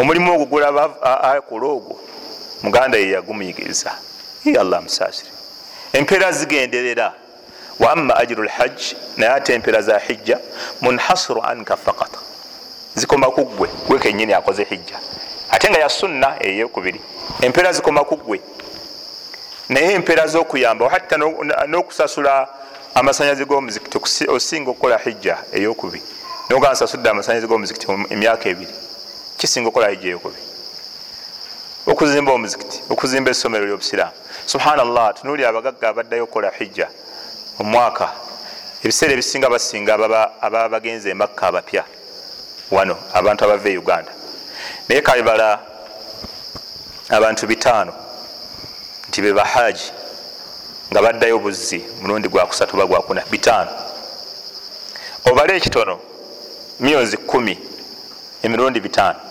[0.00, 0.84] omulimu ogwo gulaba
[1.22, 2.00] akola ogwo
[2.62, 3.92] muganda ye yagumuyigiriza.
[4.60, 5.30] Allah amusaasire.
[5.92, 7.12] Empeera zigenderera.
[7.78, 8.80] Wa ama ajiru lhajj
[9.16, 10.38] naye ate empeera za hijja
[10.80, 12.10] munhasiru anka fakat
[12.94, 14.98] zikoma kuggwe gwe kenyini akoze hijja.
[15.50, 17.00] Ate nga yasunna eyokubiri.
[17.40, 18.40] Empeera zikoma kuggwe
[19.68, 21.16] naye empeera zokuyamba hatta
[21.66, 22.48] nokusasula
[22.94, 26.02] amasanyalaze gomuzikiti osinga okukola hijja eyokubiri.
[26.50, 28.89] Noga nsasudde amasanyalaze gomuzikiti emyaka ebiri
[29.40, 30.42] kisinga hijja eyokubiri
[31.86, 34.12] okuzimba omuzikiti okuzimba essomero lyobusiraamu.
[34.46, 36.88] Subhanallah tunuli abagagga abaddayo okukola hijja
[37.60, 38.06] omwaka
[38.84, 41.84] ebiseera ebisinga basinga ababa bagenze emakka abapya.
[42.70, 44.12] Wano abantu abava e uganda.
[44.88, 45.58] Naye kalibala
[47.08, 47.92] abantu bitaano
[49.08, 49.88] nti be bahaji
[50.90, 53.70] nga baddayo buzzi mulundi gwakusatu ba gwakuna bitaano.
[55.24, 55.98] Obale ekitono
[56.80, 57.58] miliyoni kumi
[58.42, 59.29] emirundi bitaano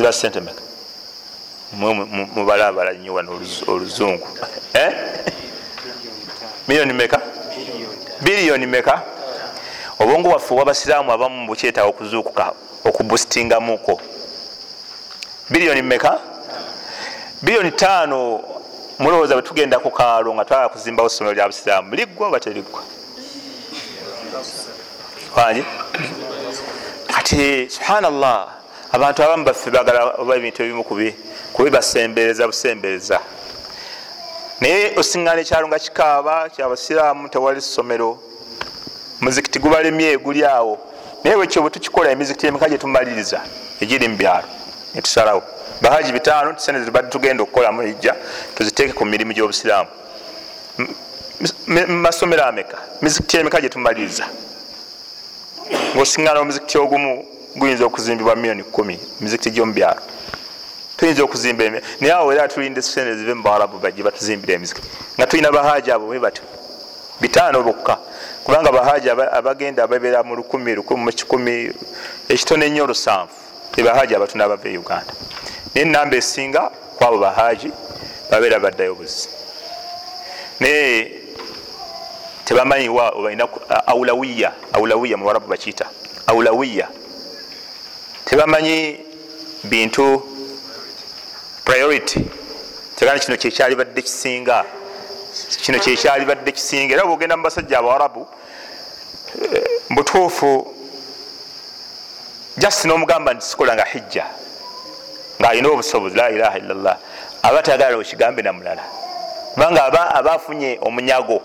[0.00, 0.62] ziba sente meka
[2.34, 4.28] mubale abala nyo wano oluzungu.
[6.68, 7.20] Miliyoni meka
[8.20, 9.02] biliyoni meka
[9.98, 12.52] obwongo waffe wabasiraamu abamu bukyetaaga okuzuukuka
[12.84, 14.00] okubustingamuko
[15.50, 16.18] biliyoni meka
[17.42, 18.40] biliyoni taano
[18.98, 21.94] mulowooza bwetugenda ku kaalo nga twala kuzimbawo essomero lya busiraamu.
[21.94, 22.82] Liggwa oba teriggwa
[25.36, 25.64] wangi
[27.14, 28.59] kati subhanallah
[28.92, 30.84] abantu abamu baffe bagala oba ebintu ebimu
[31.52, 33.20] kubibasembereza busembereza.
[34.60, 38.18] Naye osiŋgana ekyalo nga kikaaba kyabasiraamu tewali ssomero.
[39.20, 40.78] Muzikiti gubalemye guli awo.
[41.24, 43.40] Naye bwekyo bwe tukikola emizikiti emika gyetumaliriza
[43.80, 44.48] egiri mu byalo
[44.94, 45.42] netusalawo
[45.80, 48.14] bahaji bitaano tusente zibadde tugenda okukolamu ijja
[48.54, 49.88] tuziteeke ku mirimu gy'obusiraamu.
[51.66, 52.78] Mumasomero ameka?
[53.02, 54.26] Mizikiti emika gyetumaliriza
[55.94, 57.24] ngaosiŋgana omuzikiti ogumu
[57.56, 58.98] guyinza okuzimbibwa miliyoni kumi.
[59.20, 60.00] Mizikiti gyomubyalo
[60.96, 61.64] tuyinza okuzimba
[62.00, 66.44] naye awo era tulinda sente zive mubawalabu bajje batuzimbira emizikiti nga tulina bahaji abo batyo.
[67.20, 67.98] Bitaano bokka.
[68.44, 71.72] Kubanga bahaji abagenda babeera mu lukumi mukikumi
[72.28, 73.32] ekitone ennyo olusanvu.
[73.76, 75.12] Ebahaji abatuna bava e uganda.
[75.74, 77.72] Naye enamba esinga kwabo bahaji
[78.30, 79.28] babeera baddayo buzi
[80.60, 81.12] naye
[82.44, 83.48] tebamanyiwa balina
[83.86, 85.86] aulawiya aulawiya muwarabu bakiita
[86.26, 86.88] aulawiya
[88.24, 89.00] tebamanyi
[89.64, 90.22] bintu
[91.64, 92.24] priority.
[92.96, 94.64] Tegana kino kyekyalibadde kisinga.
[95.62, 96.94] Kino kyekyalibadde kisinga.
[96.94, 98.28] Era bwogenda mu basajja abawarabu
[99.88, 100.74] mubutuufu
[102.56, 104.26] just nomugamba nti sikola nga hijja
[105.40, 106.96] ngaalina obusobozi la ilaha illallah
[107.42, 108.82] aba tayagala okigambe namulala
[109.54, 111.42] kubanga aba abafunye omunyago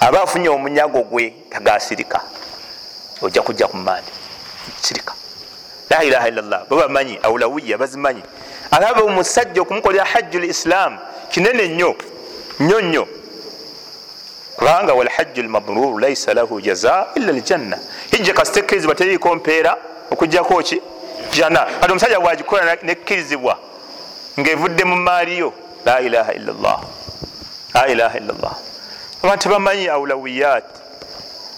[0.00, 2.20] aba afunye omunyago gwe tagasirika
[3.22, 4.12] ojja kujja kumandi
[4.80, 5.14] sirika
[5.92, 6.60] la ilaha illallah.
[6.70, 8.22] Babamanyi aulawiya bazimanyi
[8.70, 10.98] alaba omusajja okumukolera hajju lislam
[11.30, 11.96] kinene nnyo
[12.60, 13.08] nnyo nnyo.
[14.56, 17.78] Kubanga walhajju lmabrur laisa lahu jaza illa ljanna
[18.10, 19.76] hijja kasitekkirizibwa teriiko mpeera
[20.10, 20.82] okujjako ki?
[21.32, 21.66] Jana.
[21.80, 23.58] Kati omusajja bwagikola nekkirizibwa
[24.40, 25.52] ngaevudde mu maaliyo
[25.84, 26.80] la ilaha illallah.
[27.74, 28.54] La ilaha illallah.
[29.22, 30.64] Abantu bamanyi aulawiyat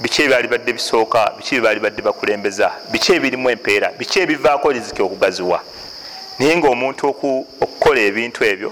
[0.04, 5.60] biki ebyali badde bisooka biki ebyali badde bakulembeza biki ebirimu empeera biki ebivaako riziki okugaziwa.
[6.38, 8.70] Naye ngaomuntu okukola ebintu ebyo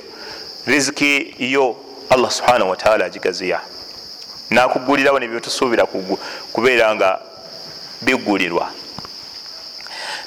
[0.66, 1.76] riziki yo
[2.10, 3.60] allah subhanahu wataala agigaziya.
[4.50, 5.86] Nakugulirawo nebyotusuubira
[6.52, 7.18] kubeera nga
[8.02, 8.66] bigulirwa.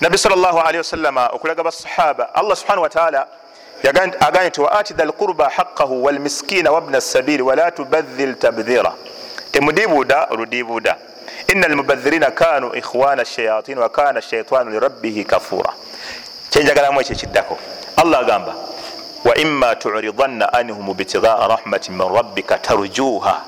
[0.01, 3.27] Nabbi salllahalihi wasallama okulaga basahaba allah subhanahu wataala
[4.19, 8.93] agambye nti waati dha lqurba haqahu walmiskina wabna sabiri wala tubadhil tabdhira
[9.55, 10.95] temudibuuda oludibuuda.
[11.47, 15.73] Ina almubadhirina kanu ikhwana shayatin wakana shaitanu lirabbihi kafura
[16.49, 17.57] kyenjagalamu ekyo kiddako
[17.95, 18.55] allah agamba
[19.25, 23.41] waima turidanna anhum bitigaa rahmatin min rabbika tarjuha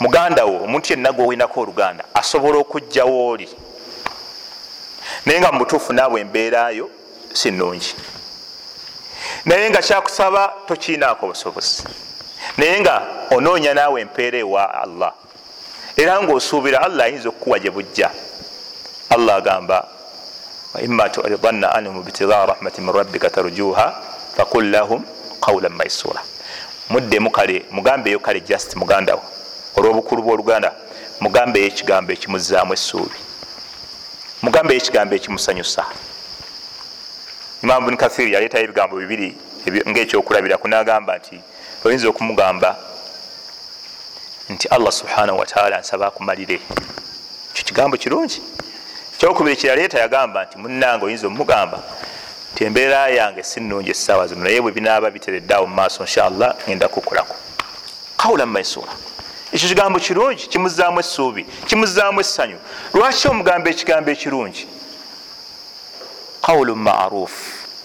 [0.00, 3.48] muganda wo omuntu yenna gweolinako oluganda asobola okugjawo oli?
[5.26, 6.90] Naye nga mubutuufu naabwe embeerayo
[7.32, 7.94] si nungi
[9.44, 11.84] naye nga kyakusaba tokiinaako busobozi
[12.58, 15.12] naye nga onoonya naawe empeera ewa allah.
[15.96, 18.10] Era ngaosuubira allah ayinza okukuwa gye bujja.
[19.10, 19.88] Allah agamba
[20.74, 24.02] waima turidanna anhum bitigaa rahmatin min rabbika tarjuha
[24.36, 25.04] fakul lahum
[25.40, 26.22] qaulan maisura
[26.90, 29.22] muddemu kale mugambeeyo kale just mugandawo
[29.76, 30.72] olwobukulu bwoluganda
[31.20, 33.18] mugambeyo ekigambo ekimuzaamu essuubi.
[34.42, 35.84] Mugambeyo ekigambo ekimusanyusa.
[37.62, 39.36] Imamu bun kathir yaleetayo ebigambo bibiri
[39.88, 41.40] ngaekyokulabiraku nagamba nti
[41.84, 42.76] oyinza okumugamba
[44.50, 46.60] nti allah subhanahu wataala nsaba akumalire.
[47.52, 48.42] Ekyo kigambo kirungi.
[49.18, 51.78] Kyokubiri kyeyaleeta yagamba nti munange oyinza omugamba
[52.52, 57.34] nti embeera yange sinungi esaawa zino naye bwe binaaba bitereddeawo mu maaso inshallah ngenda kukolako.
[58.16, 58.92] Kawula mumaisura
[59.52, 62.58] ekyo kigambo kirungi kimuzaamu essuubi kimuzaamu essanyu.
[62.94, 64.66] Lwaki omugambo ekigambo ekirungi?
[66.42, 67.32] Qawlu maruf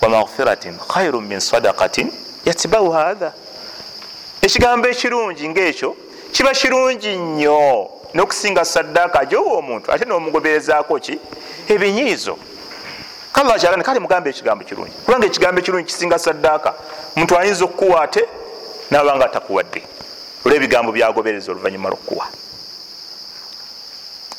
[0.01, 2.11] wa maghfiratin khairu min sadakatin
[2.45, 3.33] yatibau hatha
[4.45, 5.95] ekigambo ekirungi ngaekyo
[6.31, 11.19] kiba kirungi nnyo nokusinga saddaaka gyowa omuntu ate nomugoberezaako ki?
[11.73, 12.37] Ebinyiizo.
[13.33, 14.91] Kalla kyagane kale mugambe ekigambo kirungi?
[15.05, 16.73] Kubanga ekigambo ekirungi kisinga saddaaka
[17.15, 18.21] omuntu ayinza okukuwa ate
[18.91, 19.81] nabanga atakuwadde.
[20.45, 22.25] Olwebigambo byagobereza oluvanyuma lwokukuwa.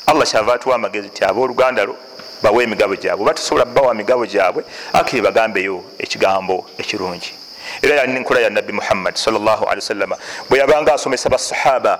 [0.05, 1.95] Allah kyava atuwa amagezi ti abooluganda lo
[2.41, 7.33] bawe emigabo gyabwe oba tusobola bawa migabo gyabwe akiri bagambeyo ekigambo ekirungi
[7.81, 10.17] era nkola ya nabbi muhammad wasalama
[10.49, 11.99] bwe yabanga asomesa basahaba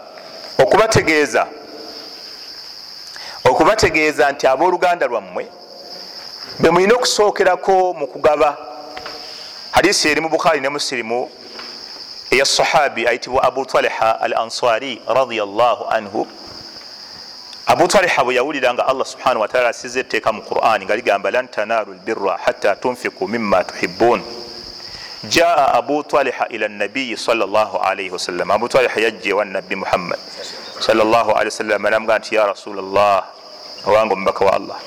[0.60, 1.48] okubategeeza
[3.44, 5.48] okubategeeza nti abooluganda lwammwe
[6.60, 8.58] bwe mulina okusookerako mu kugaba.
[9.72, 11.30] Hadisi eri mu bukhari ne musirimu
[12.32, 16.28] eya sahabi ayitibwa abu taliha al ansari radiallahu anhu.
[17.66, 21.48] Abu taliha bwe yawulira nga allah subhanahu wataala asize etteeka mu qurani nga ligamba lan
[21.48, 24.24] tanalu lbirra hatta tunfiku mima tuhibun
[25.24, 30.20] jaa abu taliha ila nabiyi salllahalaihi wasallam abu taliha yajja ewa nabbi muhammad
[30.80, 33.24] salllahalaihi wasallam namugaa nti ya rasulllah
[33.86, 34.80] owange omubaka wa allah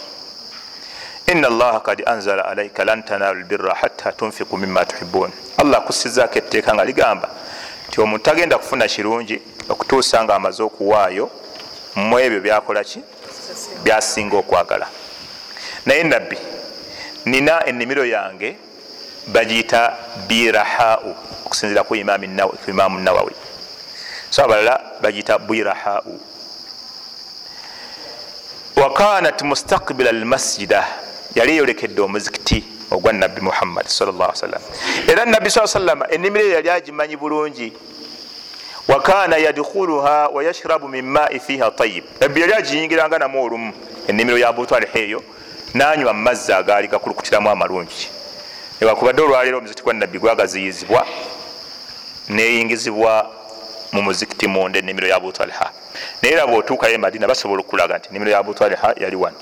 [1.26, 6.74] ina allaha kad anzala alaika lan tanalu lbirra hatta tunfiku mima tuhibun allah akusizaako etteeka
[6.74, 7.28] nga ligamba
[7.88, 11.30] nti omuntu tagenda kufuna kirungi okutuusa nga amaze okuwaayo
[11.94, 13.02] mu ebyo byakolaki
[13.82, 14.86] byasinga okwagala
[15.86, 16.38] naye nabbi
[17.24, 18.56] nina ennimiro yange
[19.26, 19.96] bagiyita
[20.28, 21.14] birahau
[21.46, 23.34] okusinzira ku imaamu nawawi.
[24.30, 26.20] So abalala bagiyita birahau.
[28.76, 30.86] Wakanat mustakbila almasjida
[31.34, 34.62] yali eyolekedde omuzikiti ogwa nabbi muhammad sallasalam
[35.08, 37.72] era nabbi saa salama ennimiro eyo yali agimanyi bulungi.
[38.88, 43.72] Wakana yadkhuluha wayashrabu min mai fiha tayib nabbi yali agiyingiranga namu olumu
[44.08, 45.22] ennimiro ya abutaliha eyo
[45.74, 48.08] nanywa mumazzi agaali gakulukutiramu amalungi
[48.80, 51.06] ewakubadde olwaleero omuzikiti gwa nabbi gwagaziyizibwa
[52.28, 53.30] neyingizibwa
[53.92, 55.70] mu muzikiti munda ennimiro ya abutaliha
[56.22, 59.36] naye era bwotuukayo emadina basobola okulaga nti ennimiro ya abutaliha yali wano.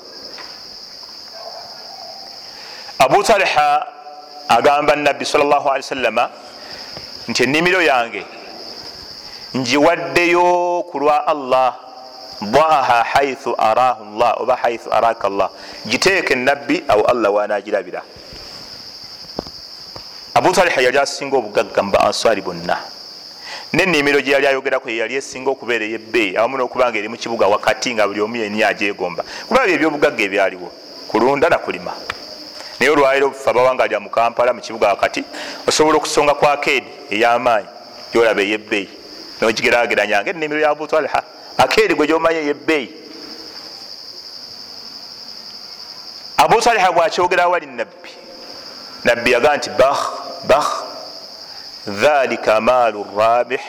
[2.99, 3.87] Abutaliha
[4.47, 6.29] agamba nabbi sawasalama
[7.27, 8.25] nti ennimiro yange
[9.53, 11.75] njiwaddeyo ku lwa allah
[12.41, 15.49] daaha haithu arahu llah oba haithu araka llah
[15.85, 18.01] giteeke nabbi awo allah wanagirabira
[20.33, 22.77] abutaliha yali asinga obugagga mu ba answari bonna.
[23.73, 28.35] Nenimiro gyeyali ayogerako yeyali esinga okubeera eyebbeeyi awamu nokubanga eri mukibuga wakati nga buli omu
[28.35, 29.23] yeni agyegomba.
[29.47, 30.69] Kuba byo ebyobugagga ebyaliwo
[31.09, 31.93] kulunda nakulima
[32.79, 35.23] naye olwaliro fe abawangalya mu kampala mukibuga wakati
[35.67, 37.67] osobola okusonga ku akedi eyamaanyi
[38.13, 38.89] gyolaba eyebbeeyi
[39.41, 41.23] nogigerageranyanga enimiro ya abutaliha
[41.57, 42.89] akedi gwe gyomanya eyebbeeyi
[46.37, 48.11] abutaliha bwakyogera wali nabbi
[49.03, 49.99] nabbi yagaa nti bah
[50.47, 50.67] bah
[51.87, 53.61] dhalika maalu rabih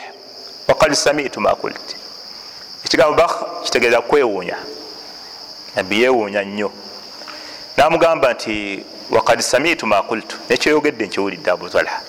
[0.67, 1.95] wakad samitu ma kult
[2.85, 4.57] ekigambo bah kitegeeza kwewuunya.
[5.75, 6.71] Nabbi yewuunya nnyo.
[7.77, 12.01] Namugamba nti wakad samitu ma kultu nekyoyogedde nkiwulidde abutalha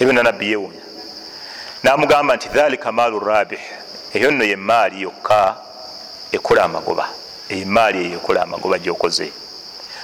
[0.00, 0.80] ebyo nabbi yewuunya
[1.82, 3.60] namugamba nti dhalika maalu rabih.
[4.14, 5.56] Eyo nno yemaali yokka
[6.32, 7.08] ekola amagoba.
[7.48, 9.32] Emaali eyo ekola amagoba gyokoze.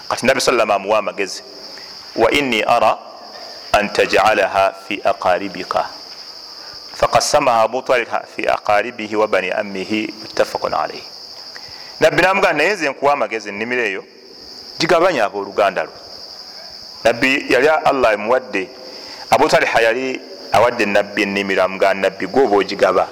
[0.09, 1.43] Kati nabbi salama amuwa amagezi
[2.17, 2.99] wa inni ara
[3.73, 5.85] an tajalaha fi aqaribika.
[6.95, 11.03] Fakasamaha abutaliha fi aqaribihi wa bani amihi muttafaqun alaihi
[12.01, 14.05] nabbi namugamba naye nze nkuwa amagezi ennimiro eyo
[14.79, 15.93] gigabanya abooluganda lwo.
[17.05, 18.69] Nabbi yali allah muwadde
[19.31, 20.21] abutaliha yali
[20.53, 23.09] awadde nabbi ennimiro amugamba nabbi gwoba ogigaba?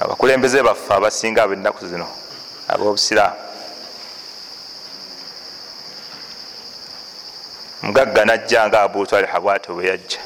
[0.00, 2.06] Abakulembeze baffe abasinga abennaku zino
[2.68, 3.51] abobusiraamu
[7.82, 10.18] mugagga najja nga abutaliha bwate bwe yajja.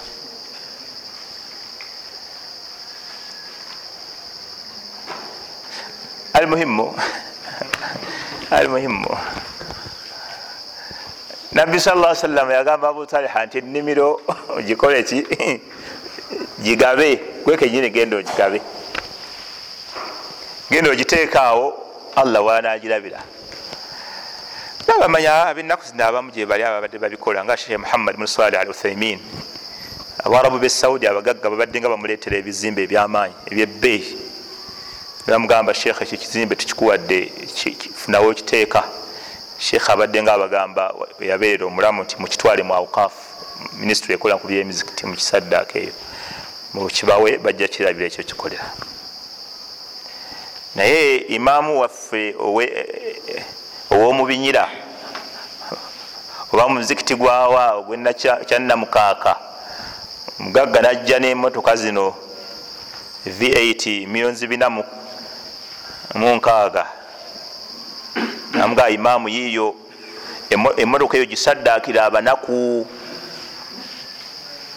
[6.32, 6.94] Almuhimu
[8.50, 9.18] almuhimu
[11.52, 15.26] nabbi sala salama yagamba abutaliha nti ennimiro ogikole ki?
[16.62, 17.20] Gigabe.
[17.44, 18.60] Gwekenyini genda ogigabe.
[20.70, 21.66] Genda ogiteekaawo
[22.16, 23.22] allah wanagirabira
[25.06, 29.20] nabamanya abenaku zino abamu gyebali ababadde babikola nga shekh muhammad bn salih al uthaimin
[30.24, 34.18] abarabu be saudi abagagga babadde nga bamuletera ebizimbe ebyamaanyi ebyebbeeyi
[35.26, 37.18] bamugamba shekh ekyo kizimbe tukikuwadde
[37.94, 38.82] funawo kiteeka
[39.58, 43.22] shekh abadde nga abagamba yabeerera omulamu nti mukitwale mu aukafu
[43.78, 45.94] minisitule ekola ku byemizikiti mukisaddaako eyo.
[46.74, 48.68] Mukibawe bajja kirabira ekyo kikolera.
[50.74, 52.34] Naye imaamu waffe
[53.90, 54.68] owomubinyira
[56.52, 58.12] oba muzikiti gwawa ogwena
[58.48, 59.36] kyanamukaaka
[60.38, 62.14] mugagga najja nemotoka zino
[63.26, 64.82] v8 miliyoni bina
[66.14, 66.86] munkaaga
[68.52, 69.74] namugaa imaamu yiiyo
[70.76, 72.86] emotoka eyo gisaddakira abanaku.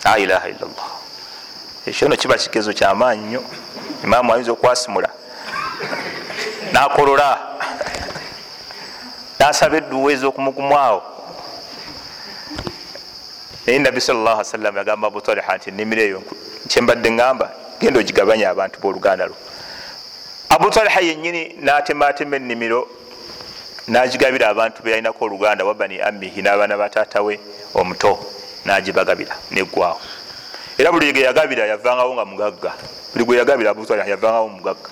[0.04, 0.90] La ilaha illallah.
[1.86, 3.44] Ekyo no kiba kigezo kyamaanyi nnyo
[4.04, 5.10] imaamu ayinza okwasimula.
[6.72, 7.40] Nakolola.
[9.40, 11.19] Nasaba edduwa ez'okumugumwawo
[13.68, 16.24] naye nabbi salllah salam yagamba abutaliha nti ennimiro eyo
[16.68, 19.38] kyembadde ngamba genda ogigabanya abantu boluganda lwo.
[20.50, 22.88] Abutaliha yenyini natematema ennimiro
[23.88, 27.40] nagigabira abantu beyalinako oluganda wabani amihi n'abaana batatawe
[27.76, 28.20] omuto
[28.66, 30.00] nagibagabira neggwawo.
[30.78, 32.72] Era buli ge yagabira yavangawo nga mugagga.
[33.14, 34.90] Buli gwe yagabira abutaliha yavangawo mugagga.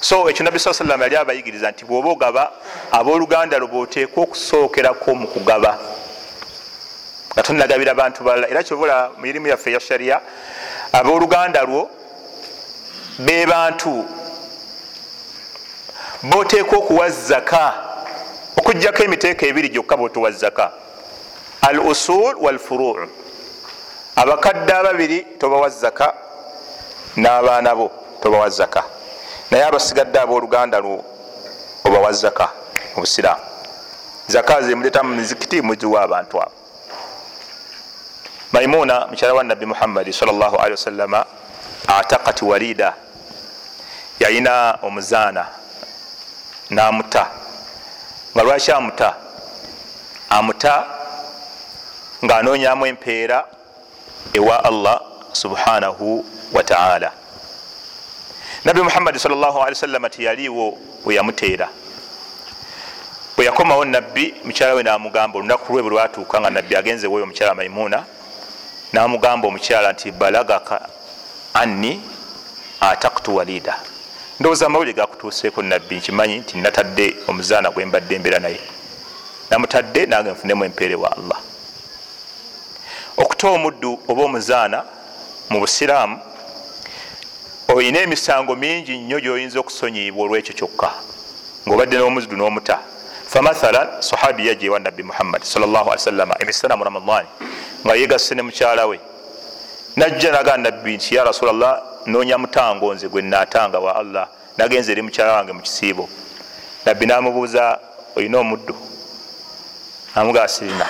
[0.00, 2.52] So ekyo nabbi saa salama yali abayigiriza nti bwoba ogaba
[2.92, 5.78] abooluganda lwo bwoteekwa okusookerako mu kugaba
[7.34, 8.48] nga tonagabira bantu balala.
[8.48, 10.20] Era kyobola mirimu yaffe eya sharia
[10.92, 11.90] abooluganda lwo
[13.18, 14.04] be bantu
[16.22, 17.74] boteekwa okuwa zaka
[18.56, 20.70] okugjako emiteeko ebiri gyokka botuwa zaka
[21.60, 23.08] al usul walfuruu
[24.16, 26.14] abakadde ababiri tobawa zaka
[27.16, 27.90] n'abaana bo
[28.22, 28.84] tobawa zaka
[29.50, 31.04] naye abasigadde abooluganda lwo
[31.84, 32.48] obawa zaka
[32.96, 33.42] obusiraamu
[34.28, 36.63] zaka zemuleta mu mizikiti muziwa abantu abo
[38.54, 41.26] maimuna mukyala wa nabbi muhammadi salllahalihi wasallama
[41.86, 42.94] atakat walida
[44.20, 45.46] yalina omuzaana
[46.70, 47.26] namuta
[48.36, 49.14] nga lwaki amuta.
[50.30, 50.86] Amuta
[52.24, 53.44] ngaanoonyamu empeera
[54.32, 55.00] ewa allah
[55.32, 57.12] subhanahu wataala
[58.64, 61.68] nabbi muhammadi sallaalwasallama teyaliiwo weyamuteera
[63.36, 67.54] bwe yakomawo nabbi mukyala we namugamba olunaku lwe bwe lwatuuka nga nabbi agenze weyo omukyala
[67.54, 68.04] maimuna
[68.94, 70.88] namugamba omukyala nti balagaka
[71.54, 72.00] anni
[72.80, 73.74] ataktu walida.
[74.40, 78.60] Ndowooza amawulire gakutuuseeko nabbi nkimanyi nti natadde omuzaana gwe mbadde embeera naye.
[79.50, 81.38] Namutadde nange nfunemu empeere wa allah.
[83.16, 84.84] Okuta omuddu oba omuzaana
[85.50, 86.18] mu busiraamu
[87.68, 90.90] olina emisango mingi nnyo gyoyinza okusonyibwa olwekyo kyokka
[91.66, 92.78] ngaobadde n'omuzdu n'omuta.
[93.26, 97.28] Famathala sahabiya gyewa nabbi muhammadi salllahalisalama emisana mu ramadani
[97.84, 99.00] nga yegasse ne mukyala we.
[99.96, 105.02] Najja nagaa nabbi nti ya rasulllah noonya mutango nze gwe natanga wa allah nagenza eri
[105.02, 106.08] mukyala wange mu kisiibo.
[106.86, 107.80] Nabbi namubuuza
[108.16, 108.74] olina omuddu?
[110.14, 110.86] Amugaa sirina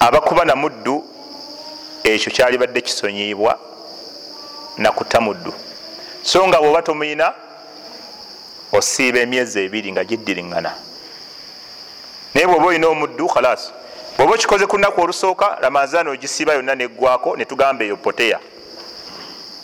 [0.00, 1.04] abakuba na muddu
[2.04, 3.58] ekyo kyali badde kisonyibwa
[4.76, 5.54] nakuta muddu.
[6.22, 7.34] So nga bwoba tomuyina
[8.72, 10.72] osiiba emyezi ebiri nga giddiriŋŋana.
[12.34, 13.72] Naye bwoba olina omuddu khalas
[14.16, 18.38] bwoba okikoze ku lunaku olusooka ramazaani ogisiiba yonna neggwako netugamba eyo poteya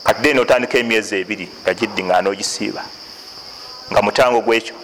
[0.05, 2.82] katide notandika emyezi ebiri nga giddiŋŋana ogisiiba
[3.92, 4.74] nga mutango gwekyo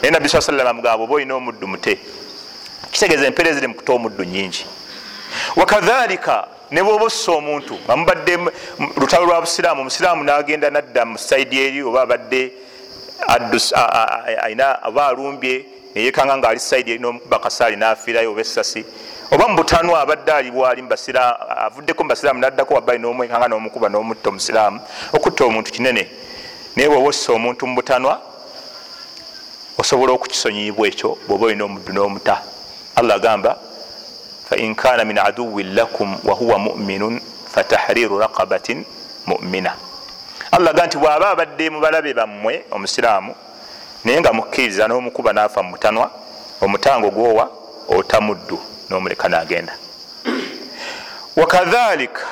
[0.00, 1.98] naye nabbi saa salama mugamba oba olina omuddu mute
[2.90, 4.66] kitegeeza empeera eziri mukuta omuddu nyingi
[5.56, 8.38] wakadhalika ne bwoba ossa omuntu nga mubadde
[8.96, 12.52] lutalo lwa busiraamu omusiraamu nagenda nadda mu saidi eri oba abadde
[14.42, 18.84] aina oba alumbye neyekanga nga ali saidi eri nomukuba kasaali nafiirayo oba esasi
[19.30, 20.84] oba mubutanwa abadde alibwali
[21.56, 24.80] avuddeko mubasiraamu naddako wabbali nomwekanga nomukuba nomutta omusiraamu
[25.12, 26.08] okutta omuntu kinene.
[26.76, 28.20] Naye bwoba ossa omuntu mubutanwa
[29.78, 32.42] osobola okukisonyibwa ekyo bwoba olina omuddu nomuta.
[32.96, 33.58] Allah agamba
[34.48, 37.20] fain kana min aduwin lakum wahuwa muminun
[37.52, 38.84] fatahriru raqabatin
[39.26, 39.74] mumina.
[40.52, 43.34] Allah ga nti bwaba abadde mubalabe bammwe omusiraamu
[44.04, 46.10] naye nga mukkiriza n'omukuba naafa mumutanwa
[46.60, 47.50] omutango gwowa
[47.88, 49.74] otamuddu n'omuleka nagenda.
[51.36, 52.22] Wakadhalika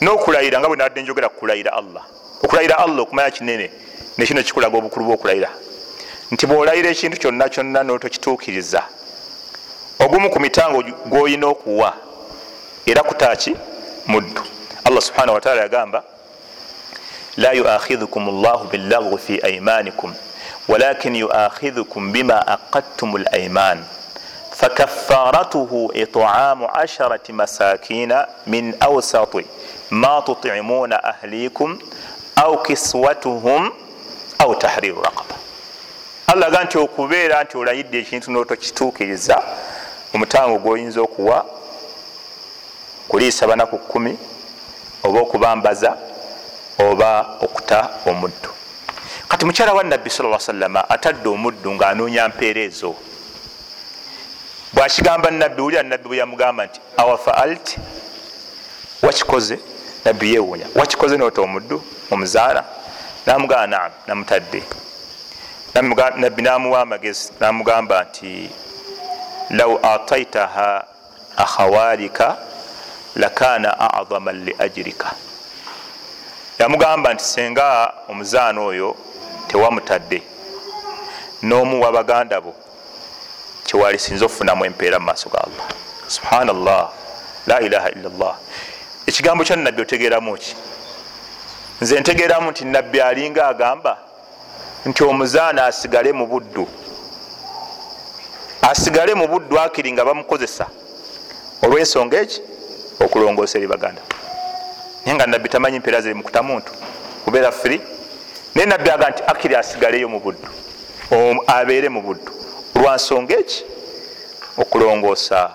[0.00, 2.02] n'okulayira nga bwe nabadde njogera kukulayira allah.
[2.42, 3.70] Okulayira allah okumanya kinene
[4.18, 5.50] nekino kikulaga obukulu bwokulayira.
[6.30, 8.82] Nti bwolayira ekintu kyonna kyonna notokituukiriza
[9.98, 11.94] ogumu ku mitango gwoyina okuwa
[12.86, 13.56] era kutaki
[14.06, 14.42] muddu.
[14.84, 16.02] Allah subhanahu wataala yagamba
[17.36, 20.14] la yuakhidhukum llahu billagwi fi aimanikum
[20.68, 23.84] walakin yuakhidhukum bima aqadtum laiman
[24.50, 29.46] fakaffaratuhu itaamu asharati masakina min awsati
[29.90, 31.78] ma tutimuna ahlikum
[32.36, 33.70] au kiswatuhum
[34.38, 35.34] au tahriru raqaba
[36.26, 39.42] allah ga nti okubeera nti olayidde ekintu notokituukiriza
[40.14, 41.46] omutango gwoyinza okuwa
[43.08, 44.18] kuliisa banaku kumi
[45.04, 45.96] oba okubambaza
[46.78, 48.55] oba okuta omuddu
[49.28, 52.94] kati mukyala wa nabbi sa salama atadde omuddu ngaanoonya mpeera ezo.
[54.72, 57.78] Bwakigamba nabbi wulira nabbi bwe yamugamba nti awafaalt
[59.02, 59.58] wakikoze
[60.04, 62.64] nabbi yewunya wakikoze noota omuddu omuzaana
[63.26, 64.62] namugamba naam namutadde.
[66.16, 68.50] Nabbi namuwa amagezi namugamba nti
[69.50, 70.84] lau ataitaha
[71.36, 72.36] akhawalika
[73.16, 75.12] lakana adama liajirika
[76.58, 78.96] yamugamba nti senga omuzaana oyo
[79.48, 80.22] tewamutadde.
[81.42, 82.54] N'omuwa baganda bo
[83.64, 85.66] kyewalisinza okufunamu empeera mu maaso ga allah.
[86.08, 86.90] Subhanallah
[87.46, 88.34] la ilaha illallah.
[89.06, 90.56] Ekigambo kya nabbi otegeeramu ki?
[91.80, 93.98] Nze ntegeeramu nti nabbi alinga agamba
[94.86, 96.68] nti omuzaana asigale mu buddu.
[98.62, 100.66] Asigale mu buddu akiri nga bamukozesa.
[101.62, 102.40] Olwensonga eki?
[103.00, 104.02] Okulongoosa eri baganda.
[105.04, 106.72] Naye nga nabbi tamanyi mpeera ziri mukuta muntu
[107.24, 107.80] kubeera firi
[108.56, 110.48] naye nabbi aga nti akiri asigaleyo mu buddu.
[111.46, 112.32] Abeere mu buddu.
[112.74, 113.64] Olwansonga eki?
[114.56, 115.50] Okulongoosa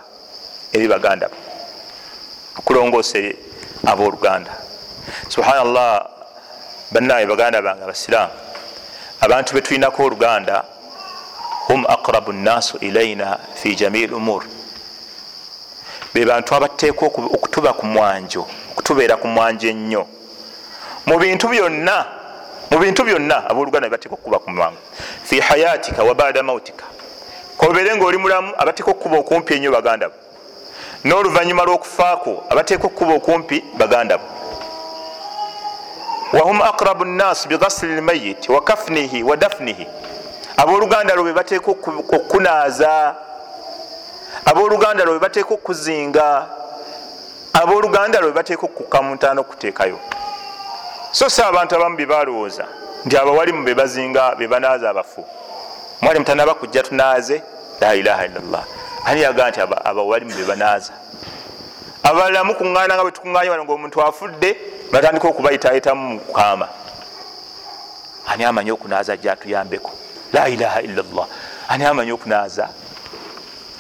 [0.74, 1.30] eri baganda.
[2.60, 3.20] Okulongoosa
[3.86, 4.54] abooluganda.
[5.30, 6.06] Subhanallah
[6.92, 8.34] bannaawe baganda bange abasiraamu
[9.22, 10.64] abantu betulinako oluganda
[11.68, 14.44] hum aqrabu nnasu ilaina fi jamii lumur
[16.14, 20.08] be bantu abateekwa okutuba ku mwanjo okutubeera ku mwanjo ennyo.
[21.06, 22.21] Mu bintu byonna
[22.72, 24.80] mu bintu byonna abooluganda bebateeka okukuba ku mwanjo
[25.24, 26.86] fi hayatika wa bada mautika
[27.58, 30.16] kobeere ngaoli mulamu abateeka okukuba okumpi ennyo baganda bo.
[31.04, 34.24] N'oluvanyuma lw'okufaako abateeka okukuba okumpi baganda bo.
[36.34, 39.88] Wahum aqrabu nnas bigasri lmayiti wa kafnihi wa dafnihi.
[40.58, 43.16] Abooluganda lwo bebateeka okukunaaza
[44.46, 46.48] abooluganda lwo bebateeka okuzinga.
[47.54, 50.00] Abooluganda lwo bebateeka okukamuntaana okuteekayo
[51.12, 52.66] so si abantu abamu bebalowooza
[53.06, 55.26] nti abawalimu bebazinga bebanaaza abafu.
[56.02, 57.44] Mwalimu tanaba kujja tunaaze?
[57.82, 58.64] La ilaha illallah.
[59.06, 60.94] Ani yagaa nti abawalimu bebanaaza
[62.04, 64.50] abalala mukuŋŋaana nga bwetukuŋŋanya wano ngaomuntu afudde
[64.92, 66.68] batandika okubayitayitamu mukukama
[68.28, 69.92] ani amanyi okunaaza jatuyambeko
[70.34, 71.28] la ilaha illallah.
[71.70, 72.70] Ani amanyi okunaaza?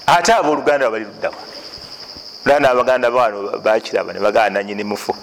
[0.08, 1.42] Ate abooluganda bali luddawa
[2.46, 5.16] lana abaganda bano bakiraba nebagaa nanyini mufu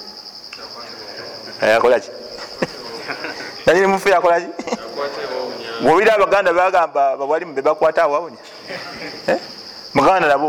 [1.67, 2.11] yakolaki
[3.67, 4.47] nanyini mufu yakolaki
[5.85, 8.39] wobira abaganda bagamba bawalimu bebakwata awawunya
[9.29, 9.39] eh?
[9.95, 10.47] muganda nabo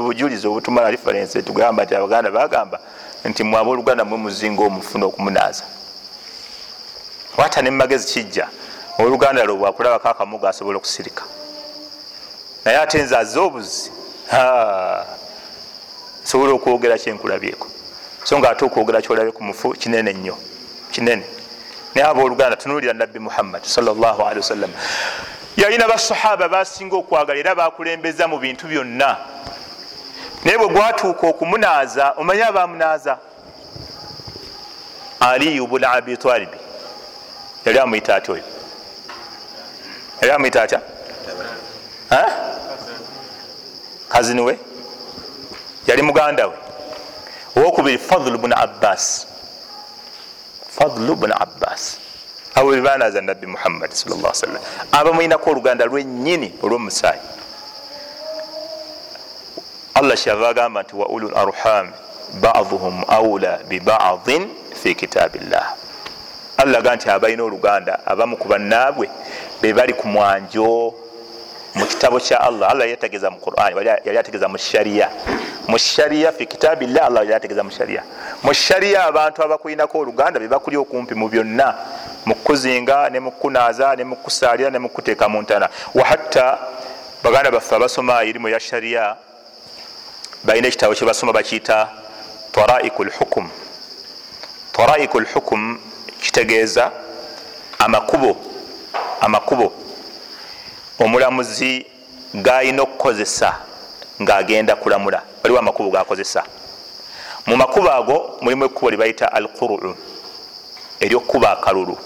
[0.00, 2.78] obujulizi obutumala reference tugamba nti abaganda bagamba
[3.24, 5.64] nti mwaba oluganda mwe muzinga omufuna okumunaaza.
[7.36, 8.48] Wata nemumagezi kijja
[8.98, 11.24] oluganda lwo bwakulabako akamuga asobola okusirika.
[12.64, 13.90] Naye ate nze aze obuzi
[16.24, 17.66] sobola okwogera kyenkulabyeko
[18.24, 20.36] so nga ate okwogera kyolabye ku mufu kinene nnyo
[20.90, 21.24] kinene.
[21.94, 24.70] Naye abooluganda tunuulira nabbi muhammad salllahalihi wasallam
[25.56, 29.16] yalina basahaba basinga okwagala era bakulembeza mu bintu byonna.
[30.44, 33.18] Naye bwe gwatuuka okumunaaza omanye abamunaaza
[35.20, 36.58] aliyu bun abitalibi
[37.64, 38.42] yali amwita atya oyo?
[40.20, 40.80] Yali amwita atya?
[44.08, 44.58] Kazini we?
[45.86, 46.61] Yali muganda we
[47.56, 49.26] owokubiri fadlu bun abbas
[50.70, 51.98] fadlu bun abbas
[52.54, 57.20] abo bebanaza nabbi muhammadi salla sallam abamwinako oluganda lwenyini olwomusaayi
[59.94, 61.92] allah kyava agamba nti wa ulu larham
[62.40, 64.48] baduhum aula bibadin
[64.82, 65.74] fi kitabillah
[66.56, 69.08] allah aga nti abalina oluganda abamu ku bannaabwe
[69.62, 70.94] bebali ku mwanjo
[71.74, 73.72] mu kitabo kya allah allah yategeza mu quran
[74.04, 75.08] yali ategeza mu shariya
[75.68, 78.02] mu shariya fi kitabillah allah yali ategeza mu shariya
[78.42, 81.74] mu shariya abantu abakulinako oluganda bebakuli okumpi mu byonna.
[82.26, 85.68] Mukuzinga nemukunaaza nemukusaalira nemukuteeka mu ntana.
[85.94, 86.58] Wahatta
[87.22, 89.16] baganda baffe abasoma irimu ya shariya
[90.44, 91.88] balina ekitabo kyebasoma bakiyita
[92.52, 93.50] taraiku lhukum
[94.72, 95.78] taraiku lhukum
[96.20, 96.90] kitegeeza
[97.78, 98.36] amakubo
[99.20, 99.72] amakubo.
[100.98, 101.86] Omulamuzi
[102.34, 103.54] galina okukozesa
[104.22, 105.22] ngaagenda kulamula.
[105.42, 106.42] Waliwo amakubo gakozesa.
[107.46, 109.94] Mu makubo ago mulimu ekkubo lyebayita alquruu
[111.00, 111.98] eryokuba akalulu.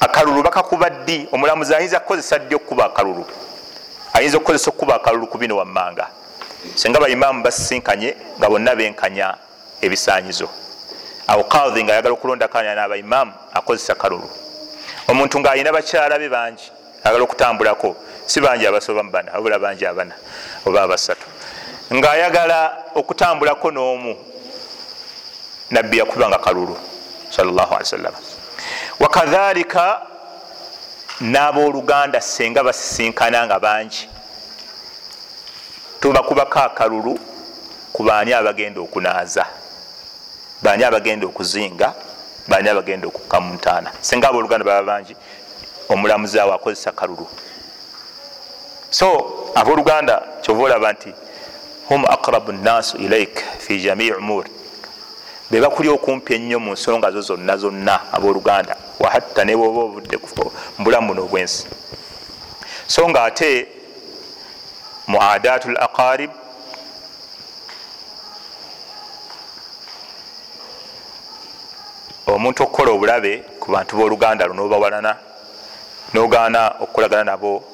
[0.00, 1.28] Akalulu bakakuba ddi?
[1.32, 3.26] Omulamuzi ayinza kukozesa ddi okukuba akalulu?
[4.12, 6.08] Ayinza okukozesa okukuba akalulu ku bino wammanga?
[6.74, 9.34] Senga baimaamu basisinkanye nga bonna benkanya
[9.82, 10.48] ebisanyizo
[11.26, 14.28] awo kadhi nga ayagala okulondakanya nabaimaamu akozesa kalulu.
[15.08, 16.70] Omuntu ngaayina bakyala be bangi
[17.04, 17.96] ayagala okutambulako
[18.26, 20.14] si bangi abasoba mubana wabula bangi abana
[20.66, 21.26] oba abasatu.
[21.92, 24.16] Ngaayagala okutambulako n'omu
[25.70, 26.76] nabbi yakubanga kalulu
[27.30, 28.14] sawasalam
[29.00, 30.00] wakadhalika
[31.20, 34.08] n'abooluganda senga basisinkana nga bangi.
[36.00, 37.18] Tubakubako akalulu
[37.92, 39.46] ku baani abagenda okunaaza
[40.62, 41.94] baani abagenda okuzinga
[42.48, 45.16] baani abagenda okukamuntaana senga abooluganda baba bangi
[45.88, 47.26] omulamuzi awo akozesa kalulu
[48.94, 51.12] so abooluganda kyova olaba nti
[51.88, 54.44] hum aqrabu nnasu ilaik fi jamii umur
[55.50, 60.18] bebakuli okumpi ennyo mu nsonga zo zonna zonna abooluganda wahatta nebwoba obudde
[60.78, 61.66] mubulamu buno obwensi
[62.86, 63.66] so nga ate
[65.06, 66.30] muadatu l aqarib
[72.26, 75.12] omuntu okukola obulabe ku bantu b'oluganda luno obawalana
[76.14, 77.73] nogaana okukolagana nabo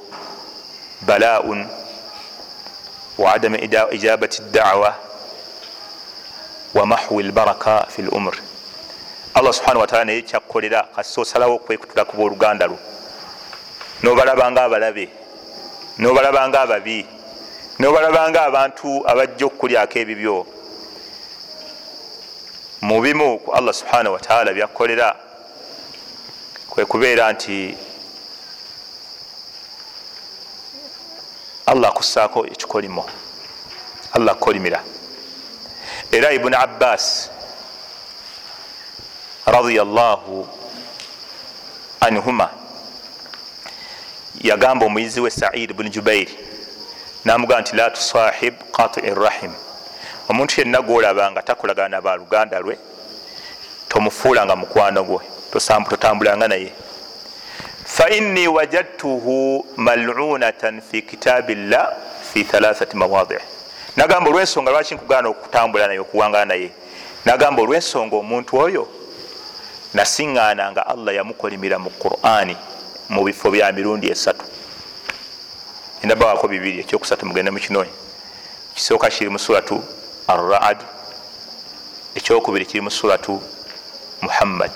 [1.01, 1.67] balaun
[3.19, 3.59] wa adami
[3.91, 4.95] ijabati dawa
[6.75, 8.37] wa mahwi lbaraka fi lumur
[9.35, 12.79] allah subhanahu wataala naye kyakukolera kasi osalawo okwekutula ku booluganda lwo.
[14.03, 15.09] Nobalabanga abalabe
[15.99, 17.07] nobalabanga ababi
[17.79, 20.47] nobalabanga abantu abajja okukulyako ebibyo.
[22.83, 25.17] Mubimu ku allah subhanahu wataala byakukolera
[26.71, 27.77] kwekubeera nti
[31.71, 33.07] allah akussaako ekikolimo.
[34.13, 34.83] Allah akukolimira.
[36.13, 37.31] Era ibuni abbas
[39.47, 40.49] radiallahu
[42.01, 42.51] anhuma
[44.43, 46.35] yagamba omuyizi we said buni jubairi
[47.25, 49.53] namugamba nti la tusahib qatii rahim.
[50.29, 52.79] Omuntu yenna gwolaba nga takolagana nabaluganda lwe
[53.89, 55.19] tomufuulanga mukwano gwe
[55.53, 56.73] totambulanga naye
[58.01, 61.93] faini wajadtuhu malunatan fi kitabi llah
[62.33, 63.35] fi thalathati mawadi
[63.97, 66.71] nagamba olwensonga lwaki nkugana okutambula naye okuwangana naye
[67.25, 68.89] nagamba olwensonga omuntu oyo
[69.95, 72.57] nasiŋŋana nga allah yamukolimira mu qurani
[73.09, 74.45] mu bifo bya mirundi esatu
[76.03, 77.91] endabawako bibiri ekyokusatu mugende mukinoyi
[78.75, 79.85] kisooka kiri mu suratu
[80.29, 80.79] arraad
[82.15, 83.43] ekyokubiri kiri mu suratu
[84.23, 84.73] muhammad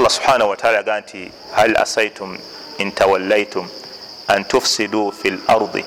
[0.00, 2.38] allah subhanahu wataala yaga nti hal asaitum
[2.78, 3.68] intawallaitum
[4.28, 5.84] an tufsiduu fi lardi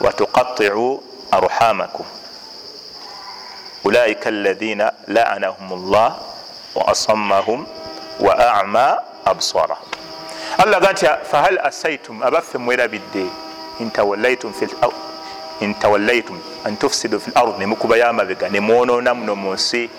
[0.00, 2.06] watuqatiu arhamakum?
[3.84, 6.18] Ulaika alaina laanahum llah
[6.74, 7.66] waasammahum
[8.20, 9.86] wa ama absarahum
[10.58, 13.26] allah aga nti fahal asaitum abaffe mwerabidde
[15.60, 19.90] intawallaitum an tufsidu fi lard nemukubayo amabega nemwonona muno mu nsi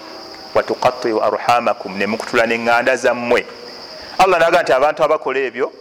[0.56, 3.46] watuqatiu arhamakum nemukutula neŋŋanda zammwe.
[4.18, 5.72] Allah naga nti abantu abakola ebyo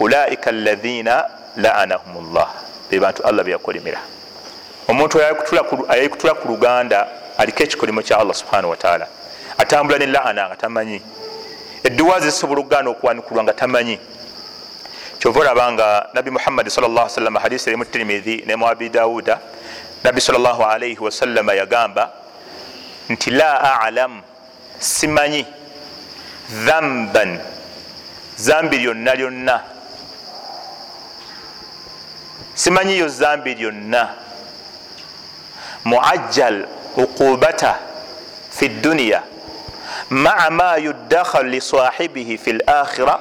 [0.00, 1.24] ulaika alaina
[1.56, 2.50] laanahum llah
[2.90, 3.98] bebantu allah beyakolimira
[4.88, 5.18] omuntu
[5.88, 9.08] ayayikutula ku luganda aliko ekikolimo kya allah subhanahu wataala
[9.58, 11.00] atambula ne laana nga tamanyi.
[11.82, 13.98] Edduwa zisobola okugaana okuwanikulwa nga tamanyi.
[15.18, 19.40] Kyova olaba nga nabi muhammadi sallasalama hadisi eri mu tirimidhi ne mu abi dawuda.
[20.04, 22.12] Nabi salaalaihi wasallama yagamba
[23.08, 24.22] nti la alamu
[24.78, 25.46] simanyi
[26.66, 27.38] dhamban
[28.36, 29.60] zambi lyonna lyonna.
[32.54, 34.14] Simanyiyo zambi lyonna.
[35.84, 37.78] Muajjal uqubata
[38.50, 39.22] fi dduniya
[40.10, 43.20] maa ma yudakhal lisahibihi fi lakhira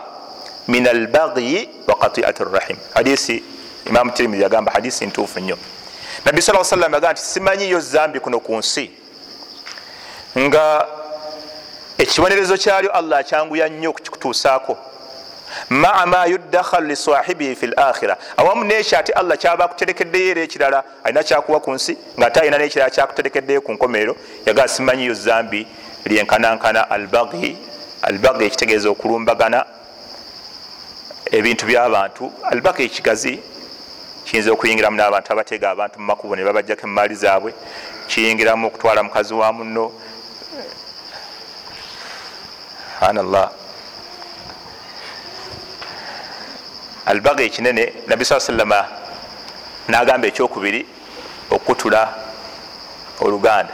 [0.67, 3.43] min albagyi wa qatiat rrahim hadisi
[3.85, 5.57] imamu tirimidi yagamba hadisi ntuufu nnyo.
[6.25, 8.91] Nabbi sa salam yagamba nti simanyiyo zambi kuno ku nsi
[10.37, 10.87] nga
[11.97, 14.77] ekibonerezo kyalyo allah akyanguya nnyo okukikutuusaako
[15.69, 21.23] maa ma yudakhal lisahibihi fi lakhira awamu nekyo ate allah kyaba akuterekeddeyo era ekirala alina
[21.23, 24.15] kyakuwa ku nsi ngaate alina nekirala kyakuterekeddeyo ku nkomerero
[24.45, 25.67] yagaa simanyiyo zambi
[26.05, 27.57] lyenkanankana albagi
[28.01, 29.65] albagi ekitegeeza okulumbagana
[31.31, 32.31] ebintu byabantu.
[32.43, 33.39] Albagi ekigazi
[34.25, 37.53] kiyinza okuyingiramu n'abantu abatega abantu mu makubo ne babajjako emaali zaabwe
[38.07, 39.91] kiyingiramu okutwala mukazi wa muno
[43.05, 43.51] subhanallah.
[47.05, 48.85] Albaga ekinene nabbi saa salama
[49.87, 50.85] nagamba ekyokubiri
[51.51, 52.13] okutula
[53.21, 53.73] oluganda.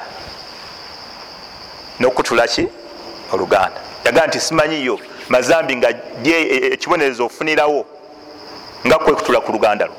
[1.99, 2.67] Nokutula ki?
[3.31, 3.79] Oluganda.
[4.05, 5.89] Yagaa nti simanyiyo mazambi nga
[6.73, 7.85] ekibonerezo ofunirawo
[8.87, 9.95] nga kwekutula ku luganda lwo.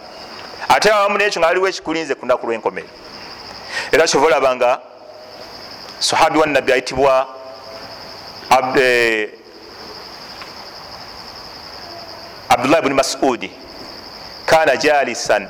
[0.68, 2.88] Ate awamu nekyo nga waliwo ekikulinze ku naku lwenkomero
[3.92, 4.80] era kyova olaba nga
[5.98, 6.72] sahabi wannabbi
[8.50, 9.38] ayitibwa
[12.48, 13.50] abdullah bni masudi
[14.46, 15.48] kana jalisan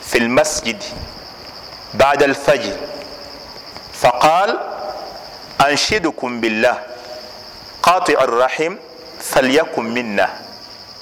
[0.00, 0.76] fi lmasjid
[1.94, 2.76] bada alfajir
[3.92, 4.58] faqal
[5.58, 6.76] anshidukum billah
[7.80, 8.78] qatiu rrahim
[9.18, 10.28] falyakun minna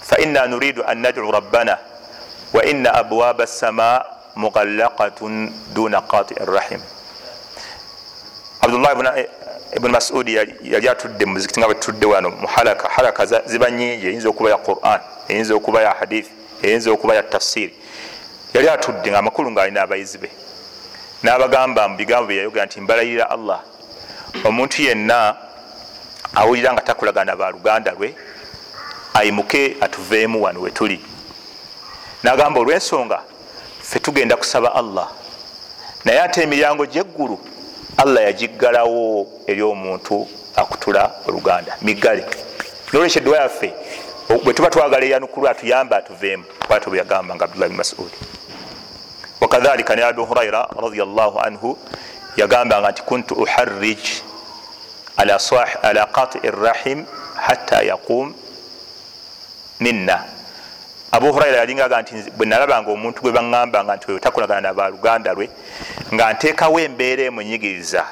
[0.03, 1.79] faina nuridu an nadcu rabbana
[2.53, 4.05] wa ina abwaba alsama
[4.37, 6.81] mughallaqatun duna qatii rrahim
[8.62, 8.95] abdullah
[9.77, 14.57] ibuni masudi yali atudde muzikiti nga bwetutudde wano muhalaka halaka ziba nyingi eyinza okuba ya
[14.57, 16.29] quran eyinza okuba ya hadith
[16.62, 17.75] eyinza okuba ya tafsiri
[18.55, 20.31] yali atudde nga amakulu ngaalina abayizi be.
[21.22, 23.61] N'abagamba mu bigambo byeyayogera nti mbalayirira allah.
[24.45, 25.37] Omuntu yenna
[26.35, 28.14] awulira nga takulagana baluganda lwe
[29.14, 31.01] ayimuke atuveemu wano wetuli
[32.22, 33.18] nagamba olwensonga
[33.83, 35.09] fe tugenda kusaba allah.
[36.05, 37.39] Naye ate emiryango gyeggulu
[37.97, 41.76] allah yagiggalawo eri omuntu akutula oluganda.
[41.82, 42.24] Migale
[42.92, 43.72] nolwekyo edduwa yaffe
[44.45, 48.16] bwe tuba twagala eyanukulwa atuyambe atuveemu bwatyo bwe yagamba nga abdullah bni masudi
[49.40, 51.78] wakadhalika ne abu huraira radiallahu anhu
[52.36, 54.05] yagambanga nti kuntu uharrij
[55.82, 57.05] ala qatii rrahim
[57.36, 58.34] hatta yaqum
[59.80, 60.24] minna
[61.15, 65.47] abu huraira yalingaga nti bwe nalabanga omuntu gwe baŋambanga nti takolagana nabaluganda lwe
[66.12, 68.03] nga nteekawo embeera emunyigiriza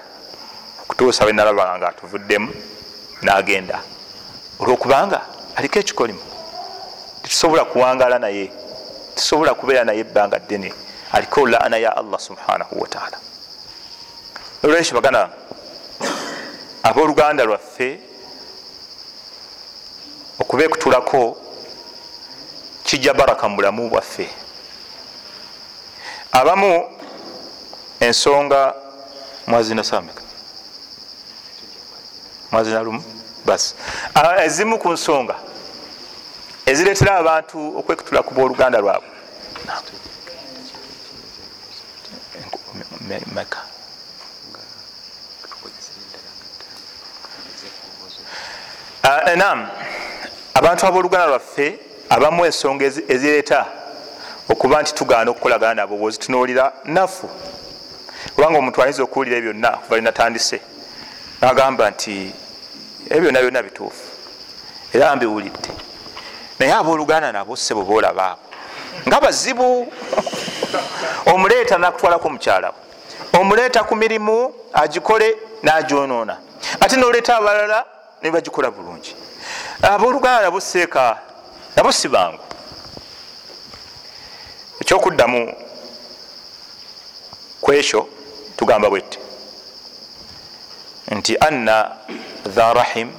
[0.83, 2.51] okutuusa bwe nalabanga nga atuvuddemu
[3.23, 3.79] nagenda.
[4.61, 5.21] Olwokubanga
[5.57, 6.23] aliko ekikolimu
[7.23, 8.45] tetusobola kuwangala naye
[9.17, 10.71] tusobola kubeera naye ebbanga ddene.
[11.13, 13.19] Aliko laana ya allah subhanahu wataala
[14.63, 15.29] olwekyo bagana
[16.83, 17.89] abooluganda lwaffe
[20.41, 21.21] okubeekutulako
[22.93, 24.29] kijja baraka mu bulamu bwaffe
[26.33, 26.91] abamu
[28.01, 28.75] ensonga
[29.47, 30.23] mwazina sameka
[32.51, 33.03] mwazina lumu
[33.45, 33.75] basi
[34.45, 35.37] ezimu ku nsonga
[36.67, 39.09] ezireetera abantu okwekutula ku booluganda lwabwe.
[43.35, 43.61] Meka
[49.37, 49.69] nam
[50.55, 53.67] abantu abooluganda lwaffe abamu ensonga ezireeta
[54.53, 57.29] okuba nti tugaana okukolagana nabo bwozitunuulira nafu
[58.35, 60.61] kubanga omuntu ayinza okuwulira byonna kuva linatandise
[61.41, 62.15] nagamba nti
[63.11, 64.05] ebyo byonna byonna bituufu
[64.93, 65.71] era mbiwulidde.
[66.59, 68.41] Naye abooluganda nabo sebo boolabaabo
[69.09, 69.93] nga bazibu.
[71.27, 72.75] Omuleeta nakutwalako mukyalawo
[73.33, 76.37] omuleeta ku mirimu agikole nagyonoona.
[76.81, 77.85] Ate noleeta abalala
[78.23, 79.17] nebagikola bulungi.
[79.83, 81.32] Abooluganda nabo seeka
[81.77, 82.39] nabo si bangu.
[84.81, 85.55] Ekyokuddamu
[87.61, 88.09] kwekyo
[88.57, 89.19] tugamba bwette
[91.11, 91.97] nti anna
[92.47, 93.13] dha rahim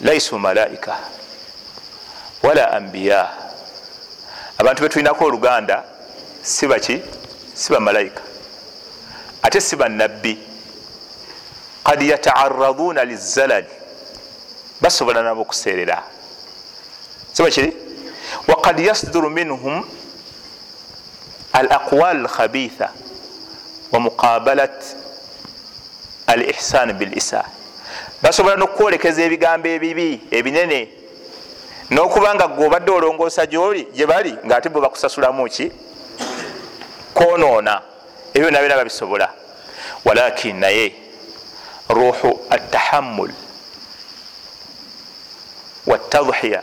[0.00, 0.96] laisu malaika
[2.42, 3.30] wala ambiya
[4.58, 5.84] abantu betulinako oluganda
[6.42, 7.02] si baki?
[7.54, 8.22] Si bamalayika
[9.42, 10.38] ate si banabbi
[11.84, 13.66] kad yataaraduna lizalali.
[14.80, 16.02] Basobola nabo okuseerera
[17.32, 17.72] sibakiri
[18.48, 19.84] wakad yasduru minhum
[21.52, 22.92] al aqwal alkhabitha
[23.92, 24.84] wamuqabalat
[26.26, 27.44] al ihsan bilisa
[28.22, 31.00] basobola nokwolekeza ebigambo ebibi ebinene
[31.90, 35.72] nokubanga gwe obadde olongoosa gyoli gyebali ngaate bwe bakusasulamu ki?
[37.14, 37.82] Konoona
[38.34, 39.28] ebyo nabyona babisobola.
[40.04, 40.94] Walakin naye
[41.88, 43.32] ruhu atahammul
[45.86, 46.62] watadhiya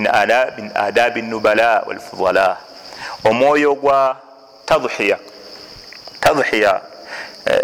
[0.00, 2.56] min adabi nubala walfudala
[3.24, 4.16] omwoyo gwa
[4.66, 5.18] tadhiya
[6.20, 6.80] tadhiya.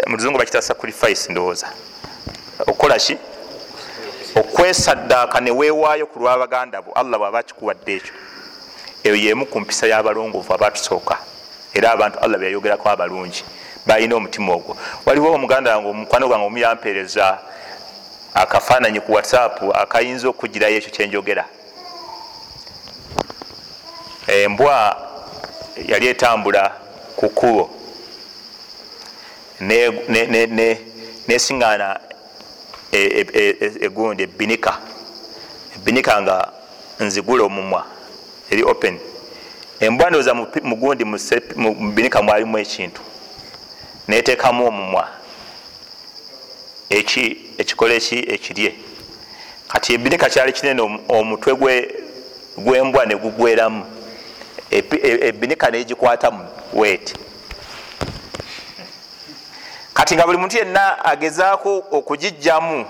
[0.07, 1.67] Muluzungu bakita sacrifice ndowooza.
[2.59, 3.17] Okukolaki
[4.35, 8.13] okwesaddaaka newewaayo ku lwabaganda bo allah bwaba akikuwadde ekyo.
[9.03, 11.17] Eyo yemu ku mpisa y'abalongoofu abatusooka.
[11.73, 13.43] Era abantu allah byayogerako abalungi.
[13.85, 14.77] Balina omutima ogwo.
[15.05, 17.39] Waliwo omuganda wange omukwano gwange omu yampeereza
[18.33, 21.45] akafaananyi ku whatsapp akayinza okugirayo ekyo kyenjogera
[24.27, 25.01] embwa
[25.87, 26.71] yali etambula
[27.15, 27.69] ku kkubo.
[31.27, 31.99] Nesiŋŋaana
[33.81, 34.77] egundi ebinika
[35.75, 36.51] ebinika nga
[36.99, 37.85] nzigula omumwa
[38.51, 38.99] eri open.
[39.79, 41.03] Embwa ndooza mugundi
[41.55, 43.01] mubinika mwalimu ekintu.
[44.07, 45.09] Neteekamu omumwa.
[46.89, 48.75] Ekikola eki ekirye.
[49.67, 51.55] Kati ebinika kyali kinene omutwe
[52.57, 53.85] gwembwa negugweramu
[55.21, 57.15] ebinika negikwatamu weti
[59.93, 62.85] kati nga buli muntu yenna agezaako okugijjamu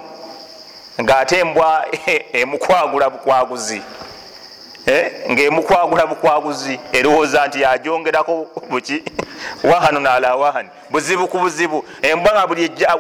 [1.02, 1.86] ngaate embwa
[2.42, 3.82] emukwagula bukwaguzi
[5.32, 9.04] ngaemukwagula bukwaguzi erowooza nti yajongerako buki?
[9.70, 10.70] Wahanu nala wahani.
[10.90, 11.86] Buzibu ku buzibu.
[12.02, 12.48] Embwa nga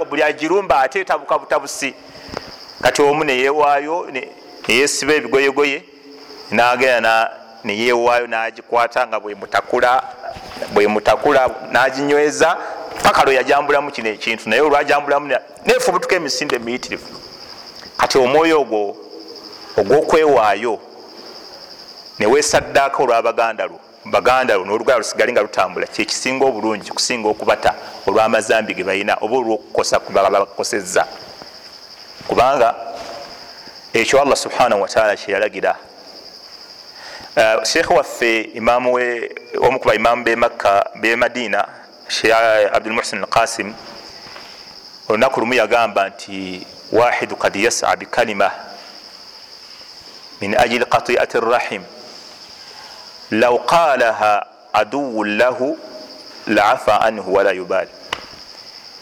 [0.06, 1.94] buli agirumba ate etabuka butabusi
[2.82, 4.12] kati omu neyewaayo
[4.68, 5.84] neyesiba ebigoyegoye
[6.52, 7.32] nagenda
[7.66, 9.20] neyewaayo nagikwata nga
[10.74, 12.58] bwemutakula naginyweza
[13.04, 15.36] paka lwe yajambulamu kino ekintu naye olwajambulamu
[15.66, 17.08] nefubutuka emisinde emiyitirivu
[17.98, 18.98] kati omwoyo ogwo
[19.78, 20.80] ogwokwewaayo
[22.20, 27.74] newesaddaako olwabaganda lwo baganda lwo nolugala lusigale nga lutambula kyekisinga obulungi kusinga okubata
[28.08, 31.06] olwamazambi ge balina oba olwokukosa babakoseza
[32.28, 32.76] kubanga
[33.94, 35.76] ekyo allah subhanahu wataala kyeyalagira
[37.64, 39.32] sheekhe waffe imamu we
[39.62, 41.68] omu ku baimamu bemakka bemadina
[42.74, 43.74] abdulmuhsin alqasim
[45.10, 48.52] olunaku lumu yagamba nti wahidu kad yasa bikalima
[50.42, 51.84] min ajili qatiati rahim
[53.32, 55.80] law qalaha aduwun lahu
[56.48, 57.90] laafa anhu wala yubali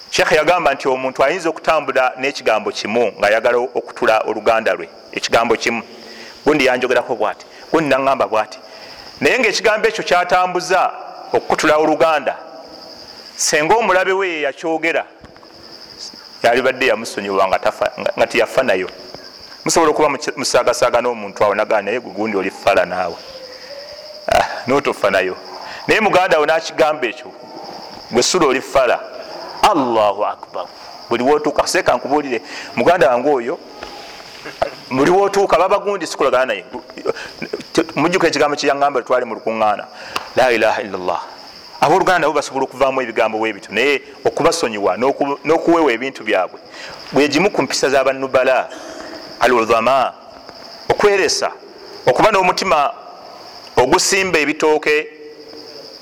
[0.09, 5.83] sheekhe yagamba nti omuntu ayinza okutambula n'ekigambo kimu ngaayagala okutula oluganda lwe ekigambo kimu.
[6.45, 8.59] Gundi yanjogerako bwati gundi naŋamba bwati.
[9.21, 10.91] Naye ngaekigambo ekyo kyatambuza
[11.33, 12.35] okukutula oluganda.
[13.35, 15.05] Senga omulabe we yeyakyogera
[16.43, 17.47] yalibadde yamusonyiwa
[18.17, 18.89] nga tiyafa nayo
[19.65, 23.15] musobola okuba musagasaga n'omuntu awo nagaa naye gugundi oli fala naawe.
[24.67, 25.35] Notofa nayo
[25.87, 27.31] naye muganda wo nakigamba ekyo
[28.11, 28.99] gwesula oli fala
[29.61, 30.65] allahu akbar.
[31.09, 32.41] Buli wotuuka seeka nkubuulire.
[32.75, 33.59] Muganda wange oyo
[34.91, 36.65] buli wotuuka babagundi sikulagana naye
[37.95, 39.85] mujjuka ekigambo kyeyaŋamba twali mu lukuŋŋaana.
[40.35, 41.21] La ilaha illallah.
[41.81, 44.97] Abooluganda nabo basobola okuvaamu ebigambo bwebityo naye okubasonyiwa
[45.45, 46.59] n'okuweewa ebintu byabwe.
[47.11, 48.69] Bwegimu ku mpisa z'abannubala
[49.39, 50.13] aludhama
[50.89, 51.51] okweresa
[52.05, 52.91] okuba n'omutima
[53.77, 55.07] ogusimba ebitooke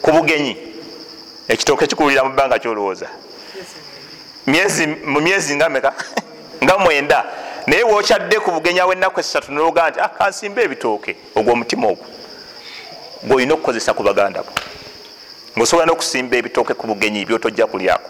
[0.01, 0.57] ku bugenyi.
[1.47, 3.07] Ekitooke kikuwulira mu bbanga kyolowooza.
[5.05, 5.93] Mu myezi nga meka
[6.63, 7.25] nga mwenda
[7.67, 12.05] naye wokyadde ku bugenya bwennaku esatu nologa nti ah, kansimba ebitooke ogwo omutima ogwo
[13.23, 14.51] gweolina okukozesa ku baganda bo.
[15.55, 18.09] Ngaosobola nokusimba ebitooke ku bugenyi byotojja kulyako.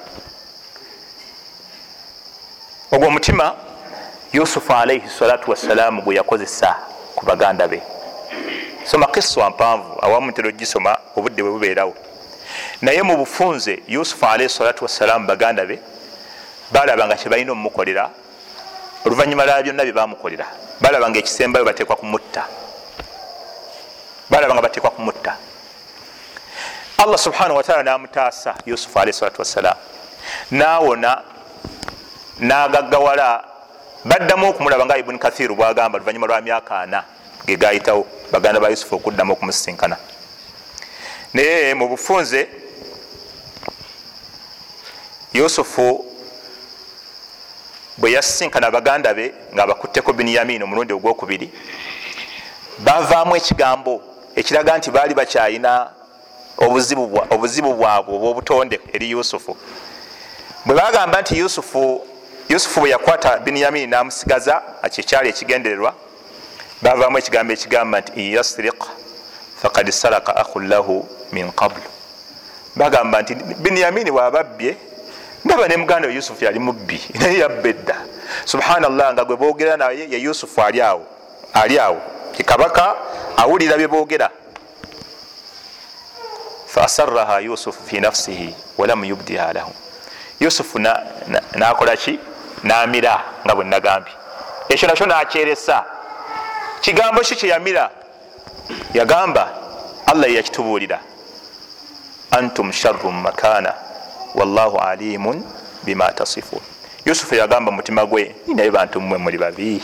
[2.92, 3.56] Ogwo omutima
[4.34, 6.76] yusufu alaihi salatu wassalaamu gwe yakozesa
[7.16, 7.82] ku baganda be.
[8.86, 11.96] Soma kiswa mpanvu awamu ntera ogisoma obudde bwe bubeerawo.
[12.82, 15.80] Naye mu bufunze yusufu alaihi salatu wassalaamu baganda be
[16.72, 18.10] balaba nga kyebalina omumukolera
[19.06, 20.48] oluvanyuma lwa byonna byebamukolera
[20.82, 22.44] balaba nga ekisembayo batekwa kumutta.
[24.30, 25.34] Balaba nga batekwa kumutta.
[26.98, 29.78] Allah subhanahu wataala namutaasa yusufu alaihi salatu wassalam
[30.52, 31.22] nawona
[32.40, 33.44] nagaggawala
[34.06, 37.04] baddamu okumulaba nga ibuni kathiru bwagamba oluvanyuma lwa myaka ana
[37.46, 39.98] gegayitawo baganda ba yusufu okuddamu okumusisinkana
[41.34, 42.48] naye mu bufunze
[45.34, 46.06] yusufu
[48.02, 51.48] bwe yasisinkana baganda be nga bakutteko binyamin omulundi ogwokubiri
[52.80, 54.02] bavaamu ekigambo
[54.36, 55.92] ekiraga nti baali bakyayina
[56.58, 59.58] obuzibu bwabwe obwobutonde eri yusufu.
[60.66, 62.08] Bwe bagamba nti yusufu
[62.50, 65.94] yusufu bwe yakwata binyamin namusigaza kyekyali ekigendererwa
[66.82, 68.80] bavaamu ekigambo ekigamba nti inyasriq
[69.62, 71.90] fakad saraka ahun lahu min qablu
[72.76, 74.78] bagamba nti binyamini bwababbye
[75.46, 77.96] ndaba ne muganda we yusufu yali mubbi naye yabba edda.
[78.46, 81.06] Subhanallah nga gwe boogera naye ye yusufu ali awo
[81.54, 82.02] ali awo.
[82.32, 82.96] Kikabaka
[83.38, 84.30] awulira bye boogera.
[86.68, 89.74] Faasaraha yusufu fi nafsihi walam yubdiha lahu.
[90.40, 90.80] Yusufu
[91.56, 92.20] nakola ki?
[92.64, 94.14] Namira nga bwe nagambye
[94.70, 95.86] ekyo nakyo nakyeresa.
[96.82, 97.90] Kigambo ki kyeyamira
[98.94, 99.50] yagamba
[100.06, 101.00] allah yeyakitubuulira
[102.32, 103.74] antum sharu makana
[104.36, 105.44] wallahu alimun
[105.84, 106.60] bima tasifun.
[107.06, 109.84] Yusufu yagamba mutima gwe naye bantu mmwe muli babi.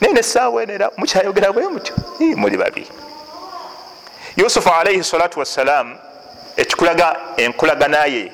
[0.00, 1.94] Naye nesaawa enera mukyayogera bwe mutyo
[2.36, 2.86] muli babi.
[4.36, 5.96] Yusufu alaihi salatu wassalam
[6.56, 8.32] ekikulaga enkulaganaye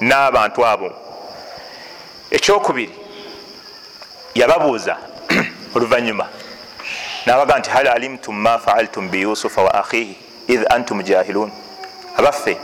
[0.00, 0.90] n'abantu abo.
[2.30, 2.94] Ekyokubiri
[4.34, 4.96] yababuuza
[5.74, 6.28] oluvanyuma
[7.26, 10.16] nabaga nti hal alimtum ma faaltum biyusufa wa akhihi
[10.48, 11.50] id antum jahilun?
[12.16, 12.56] Abaffe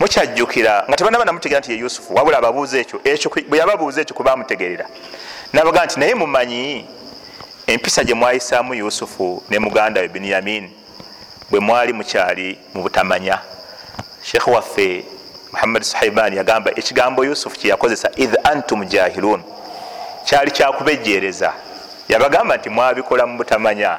[0.00, 0.84] mukyajjukira.
[0.88, 4.86] Nga tebanaba namutegera nti ye yusufu wabula ababuuza ekyo bwe yababuuza ekyo kubamutegerera
[5.52, 6.86] nabaga nti naye mumanyi
[7.66, 10.70] empisa gye mwayisaamu yusufu ne muganda we binyamin
[11.50, 13.38] bwe mwali mukyali mu butamanya.
[14.22, 15.04] Sheekh waffe
[15.52, 19.42] muhammad suhaiban yagamba ekigambo yusufu kyeyakozesa id antum jahilun.
[20.24, 21.52] Kyali kyakubejjereza
[22.08, 23.98] yabagamba nti mwabikola mu butamanya.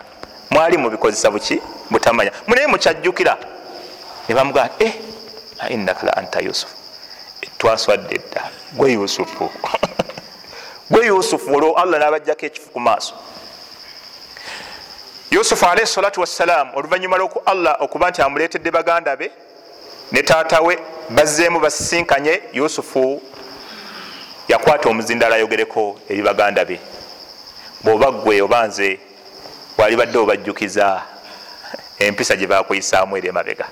[0.50, 1.62] Mwali mubikozesa buki?
[1.90, 2.32] Butamanya.
[2.48, 3.38] Munaye mukyajjukira.
[4.30, 4.94] Ne bamugamba eh,
[5.70, 6.82] innaka la anta yusufu
[7.58, 8.50] twaswadde dda.
[8.74, 9.50] Gwe yusufu
[10.92, 13.14] gwe yusufu olwo allah nabajjako ekifu ku maaso.
[15.32, 19.32] Yusufu alaihi salatu wassalam oluvanyuma lwoku allah okuba nti amuletedde baganda be
[20.12, 23.22] ne taata we bazzeemu basisinkanye yusufu
[24.48, 26.80] yakwata omuzindala ayogereko eri baganda be.
[27.84, 29.00] Bwoba ggwe oba nze
[29.78, 31.02] wali badde obajjukiza
[32.00, 33.66] empisa gye bakuyisaamu eri emabega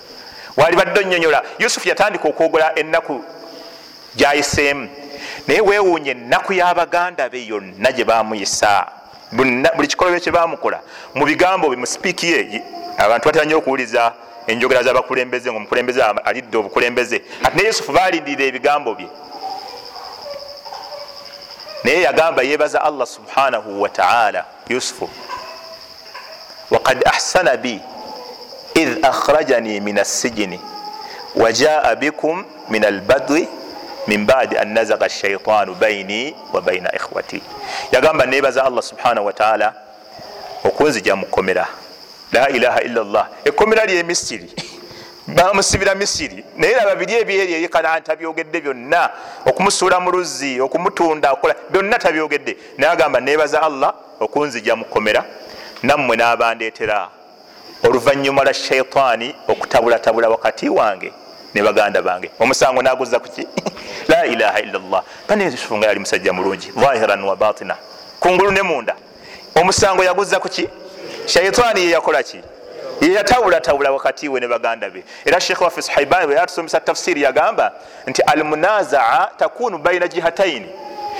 [0.57, 3.23] wali badde onyonyola yusufu yatandika okwogola ennaku
[4.15, 4.89] gyayiseemu.
[5.47, 8.87] Naye weewuunye ennaku y'abaganda be yonna gye bamuyisa
[9.31, 10.79] buli kikolobero kye bamukola
[11.13, 12.63] mu bigambo bye mu sipiiki ye
[12.97, 14.13] abantu batera nyo okuwuliza
[14.47, 17.21] enjogera z'abakulembeze nga omukulembeze alidde obukulembeze.
[17.43, 19.09] Ati ne yusufu balindirira ebigambo bye.
[21.83, 25.09] Naye yagamba yebaza allah subhanahu wataala yusufu
[26.71, 27.81] wakad ahsana bi
[28.81, 30.59] idh akhrajani min assijini
[31.35, 33.47] wajaa bikum min albadwi
[34.07, 37.41] min badi an nazaga shaitanu baini wa baina ikhwati
[37.91, 39.73] yagamba nebaza allah subhanahu wataala
[40.63, 41.67] okunzija mukomera
[42.31, 44.49] la ilaha illa llah ekomera lyemisiri
[45.27, 49.09] bamusibira misiri naye laba biri ebyeri eri kanani tabyogedde byonna
[49.45, 55.23] okumusuula mu luzzi okumutunda okola byonna tabyogedde naye agamba nebaza allah okunzija mukomera
[55.83, 57.09] nammwe n'abandeetera
[57.83, 61.13] oluvanyuma lwa shaitaani okutabulatabula wakati wange
[61.53, 62.31] ne baganda bange.
[62.39, 63.47] Omusango naguza kuki
[64.07, 65.03] la ilaha illallah.
[65.27, 66.71] Bane yusufu nga yali musajja mulungi.
[66.71, 67.75] Zahiran wa batina.
[68.19, 68.95] Kungulu ne munda.
[69.55, 70.69] Omusango yaguza kuki
[71.25, 72.39] shaitaani yeyakolaki
[73.01, 75.03] yeyatabulatabula wakati we ne baganda be.
[75.25, 77.71] Era shekh waffe suhaiban bwe yatusomesa tafsiri yagamba
[78.07, 80.69] nti almunazaa takunu baina jihataini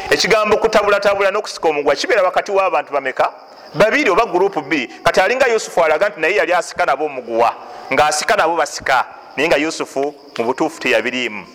[0.09, 3.31] ekigambo kutabulatabula nokusika omugwa kibeera wakati w'abantu bameka
[3.73, 7.55] babiri oba gurupu bbiri kati alinga yusufu alaga nti naye yali asika nabo omuguwa
[7.93, 9.05] ngaasika nabo basika
[9.37, 11.45] naye nga yusufu mu butuufu teyabiriimu.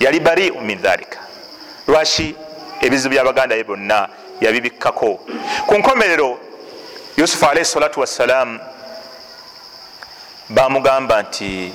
[0.00, 1.18] Yali bariu min dhalika.
[1.88, 2.34] Lwaki
[2.80, 4.08] ebizibu byabaganda ye byonna
[4.40, 5.20] yabibikkako?
[5.66, 6.38] Ku nkomerero
[7.16, 8.60] yusufu alaihi salatu wassalamu
[10.48, 11.72] bamugamba nti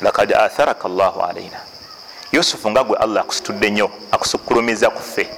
[0.00, 1.60] lakad atharaka llahu alaina
[2.32, 5.28] yusufu nga gwe allah akusitudde nnyo akusukulumiza ku ffe.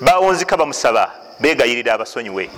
[0.00, 2.50] Bawunzika bamusaba begayirira abasonyiwe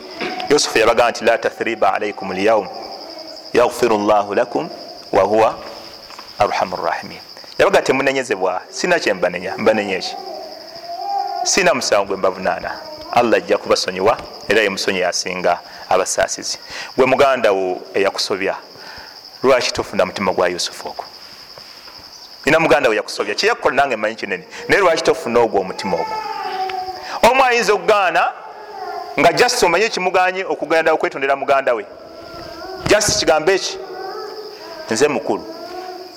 [0.51, 2.69] yusufu yabagamba nti la tathriba alaikum lyaum
[3.53, 4.69] yaghfiru llahu lakum
[5.13, 5.59] wahuwa
[6.39, 7.21] arhamu rrahimin
[7.59, 10.17] yabaga temunenyezebwa sina kyembanenya mbanenya eki
[11.43, 12.71] sina musango gwe mbavunaana
[13.13, 14.19] allah ajja kubasonyiwa
[14.49, 15.59] era ye musonyi yasinga
[15.89, 16.59] abasaasizi.
[16.97, 18.57] Gwe mugandawo eyakusobya
[19.43, 21.05] lwaki tofuna mutima gwa yusufu ogwo?
[22.45, 26.17] Ina muganda we yakusobya kyeyakukola nange manyi kinene naye lwaki tofuna ogwo omutima ogwo?
[27.31, 28.33] Omu ayinza okugaana
[29.19, 31.85] nga just omanye ekimuganye okugenda okwetondera muganda we.
[32.87, 33.79] Just kigambo eki?
[34.91, 35.45] Nze mukulu.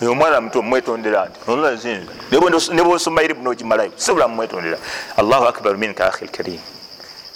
[0.02, 4.78] Omwana muto mumwetondera nti nebwosoma iri buno ogimalayo sibula mumwetondera
[5.18, 6.60] allahu akbar minka ahi lkarim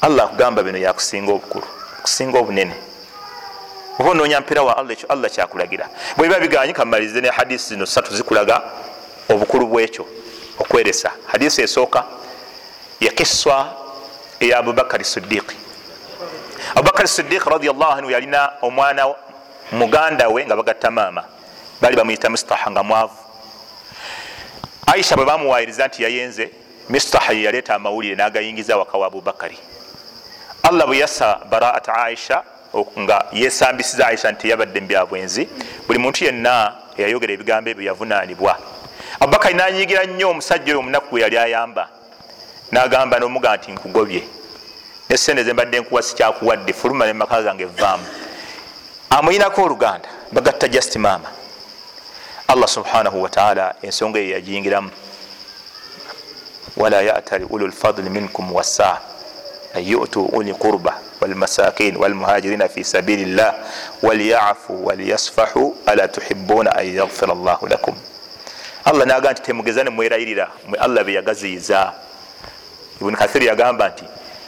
[0.01, 1.67] allah akugamba bino yakusinga obukulu
[1.99, 2.75] akusinga obunene.
[3.99, 5.89] Oba onoonya mpera wa allah ekyo allah kyakulagira.
[6.17, 8.61] Bwebiba biganye kamalirize ne hadisi zino satu zikulaga
[9.29, 10.05] obukulu bwekyo
[10.59, 11.11] okweresa.
[11.27, 12.03] Hadisi esooka
[12.99, 13.73] yakiswa
[14.39, 15.55] eya abubakari sidiiki
[16.75, 19.15] abubakari sidiiki radiallahu anhu yalina omwana
[19.71, 21.23] muganda we nga bagatta maama.
[21.81, 23.17] Bali bamuyita mistaha nga mwavu.
[24.87, 26.51] Aisha bwe bamuwayiriza nti yayenze
[26.89, 29.57] mistaha ye yaleeta amawulire n'agayingiza waka wa abubakari
[30.63, 32.43] allah bwe yassa baraat aisha
[32.99, 35.49] nga yesambisiza aisha nti yabadde mubyabwenzi
[35.87, 38.57] buli muntu yenna eyayogera ebigambo ebyo yavunanibwa
[39.19, 41.89] abubakari nanyigira nnyo omusajja oyo omunaku gwe yali ayamba
[42.71, 44.23] nagamba nomuga nti nkugobye.
[45.09, 48.03] Nesente zembadde nkuwa sikyakuwadde fuluma nemaka gange vaamu
[49.09, 51.29] amuyinako oluganda bagatta just maama
[52.47, 54.89] allah subhanahu wataala ensonga eyo yagiyingiramu.
[56.77, 59.01] Wala yatali ulu lfadli minkum wasa
[59.75, 63.55] an yutu uli qurba walmasakin walmuhajirina fi sabili llah
[64.01, 67.95] walyafu walyasfahu ala tuhibuna an yaghfira llahu lakum.
[68.85, 71.93] Allah naga nti temugeza nemwerayirira mwe allah beyagaziyiza
[73.01, 74.03] ibuni kathiri yagamba nti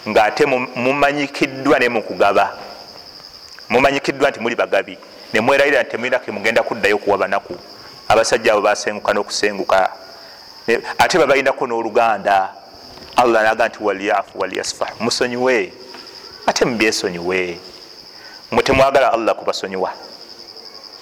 [0.09, 0.45] ngaate
[0.75, 2.57] mumanyikiddwa naye mukugaba
[3.69, 4.97] mumanyikiddwa nti muli bagabi.
[5.33, 7.55] Nemwerayirira nti temulina kemugenda kuddayo kuwa banaku.
[8.07, 9.89] Abasajja abo basenguka nokusenguka.
[10.97, 12.49] Ate babalinako n'oluganda
[13.15, 15.73] allah naga nti walyafu walyasfahu musonyiwe.
[16.45, 17.59] Ate mubyesonyiwe
[18.51, 19.93] mwe temwagala allah kubasonyiwa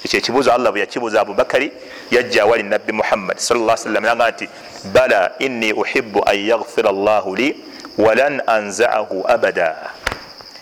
[0.06, 1.72] ekyo ekibuuzo allah bwe yakibuuza abubakari
[2.12, 4.50] yajja awali nabbi muhammad salam naga nti
[4.94, 7.56] bala inni uhibu an yaghfira llahu li
[7.98, 9.76] walan anzaahu abada.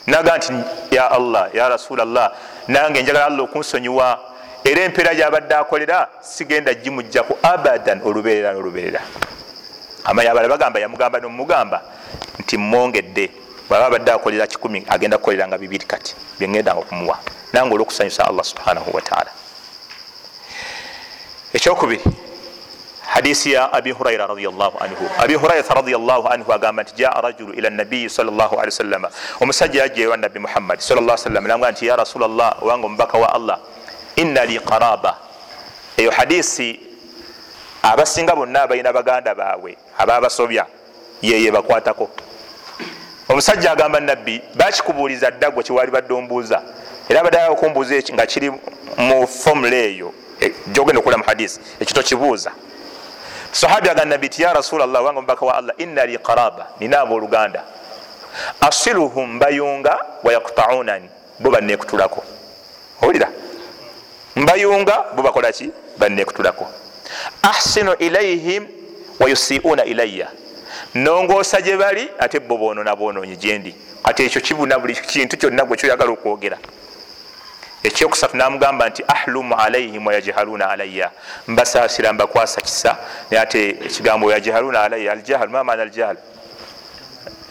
[0.07, 0.53] Naga nti
[0.95, 2.31] ya allah ya rasula llah
[2.67, 4.19] nange njagala allah okunsonyiwa
[4.63, 9.01] era empeera gyabadde akolera sigenda gimugjaku abadan oluberera noluberera
[10.03, 11.81] amanyi abala bagamba yamugamba nomugamba
[12.39, 13.31] nti mwongedde
[13.69, 17.19] bwaba abadde akolera kikumi agenda kukoleranga bibiri kati byeŋŋendanga okumuwa.
[17.53, 19.31] Nange olwokusanyusa allah subhanahu wataala
[21.53, 22.03] ekyokubiri
[23.07, 25.09] hadisi ya abi huraira radiallah anhu.
[25.17, 30.03] Abi hurairata radiallah anhu agamba nti jaa rajulu ila nabiyi salllah ali wasallama omusajja yajja
[30.03, 33.59] ewa nabbi muhammadi salla sallam nanga nti ya rasula llah owange omubaka wa allah
[34.15, 35.17] inna li qaraba.
[35.97, 36.79] Eyo hadisi
[37.81, 40.65] abasinga bonna abalina baganda baabwe ababasobya
[41.21, 42.09] yeye bakwatako
[43.29, 46.61] omusajja agamba nabbi bakikubuuliza ddagwe kiwali badde ombuuza.
[47.09, 48.51] Era baddeyo okumbuuza nga kiri
[48.97, 50.13] mu fomula eyo
[50.67, 52.51] gyogenda okula mu hadisi ekyo tokibuuza.
[53.51, 57.63] Sahabi agamba nabbi ti ya rasulllah wange omubaka wa allah inna li qaraba nina abooluganda.
[58.61, 61.09] Asiluhum bayunga wayaktaunani
[61.39, 62.23] bo banekutulako
[63.01, 63.29] owulira?
[64.35, 66.67] Mbayunga bo bakolaki banekutulako
[67.41, 68.67] ahsinu ilaihim
[69.19, 70.27] wayusiuna ilaya
[71.03, 75.77] nongoosa gye bali ate bo bonona bononyi gyendi kati ekyo kibuna buli kintu kyonna gwe
[75.77, 76.57] kyoyagala okwogera.
[77.83, 81.11] Ekyokusatu namugamba nti ahlumu alaihim wayajhaluna alaya
[81.47, 82.97] mbasaasira mbakwasa kisa
[83.31, 86.17] naye ate ekigambo wayajhaluna alaya aljahal mamana aljahal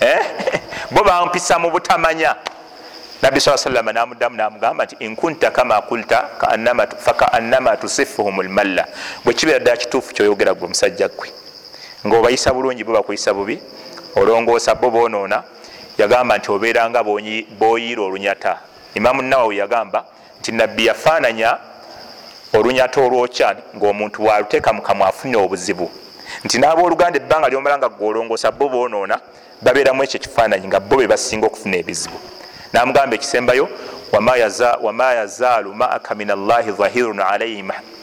[0.93, 2.37] bo bampisa mu butamanya.
[3.23, 6.29] Nabbi saa salama namuddamu namugamba nti inkunta kama kulta
[6.99, 8.87] fakaannama tusifuhum lmalla
[9.25, 11.31] bwekibeera ddala kituufu kyoyogera gwe omusajja gwe
[12.07, 13.61] ngaobayisa bulungi bo bakuyisa bubi
[14.17, 15.43] olongoosa bo bonoona
[15.99, 17.05] yagamba nti obeeranga
[17.59, 18.59] boyiira olunyata.
[18.95, 20.05] Imamu nawawi yagamba
[20.41, 21.59] nti nabbi yafaananya
[22.55, 25.91] olunyata olwokya ngaomuntu waluteeka mukamwa afunye obuzibu.
[26.45, 29.21] Nti n'abooluganda ebbanga lyomala nga gweolongoosa bo bonoona
[29.63, 32.19] babeeramu ekyo ekifaananyi nga bo be basinga okufuna ebizibu.
[32.73, 33.69] Namugamba ekisembayo
[34.83, 37.63] wama yazaalu maaka min allahi dhahirun alaihi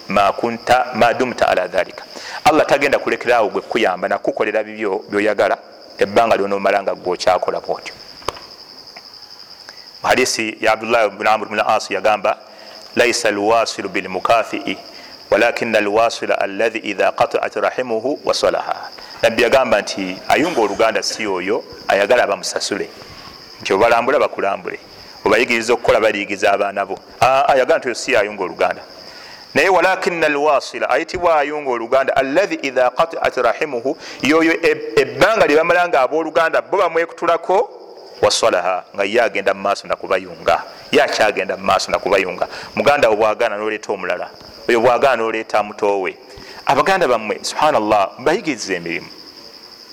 [0.10, 2.04] ma dumta ala dhalika.
[2.46, 5.58] Allah tagenda kulekeraawo gwe kuyamba nakukolera bibyo byoyagala
[5.98, 7.94] ebbanga lyonomala nga gwokyakola bwotyo.
[10.04, 12.38] Hadisi ya abdullah bn amr bn as yagamba
[12.96, 14.78] laisa alwasilu bilmukafii
[15.32, 18.90] walakina alwasila alahi idha qataat rahimuhu wasalaha
[19.22, 22.90] nabbi yagamba nti ayunga oluganda si oyo ayagala bamusasule
[23.62, 24.80] nti obalambula bakulambule
[25.26, 27.00] obayigiriza okukola baliyigiza abaana bo.
[27.20, 28.82] Ayagala nti oyo si ayunga oluganda
[29.54, 34.54] naye walakina alwasila ayitibwa ayunga oluganda alahi idha qataat rahimuhu yoyo
[35.02, 37.70] ebbanga lyebamala nga abooluganda bo bamwekutulako
[38.22, 40.64] wasalaha nga ye agenda mumaaso nakubayunga.
[40.92, 42.48] Ye akyagenda mumaaso nakubayunga.
[42.76, 44.30] Muganda wo bwagaana noleeta omulala
[44.70, 46.18] oyo bwagaana noleeta mutowe
[46.66, 49.08] abaganda bammwe subhanallah mbayigiriza emirimu.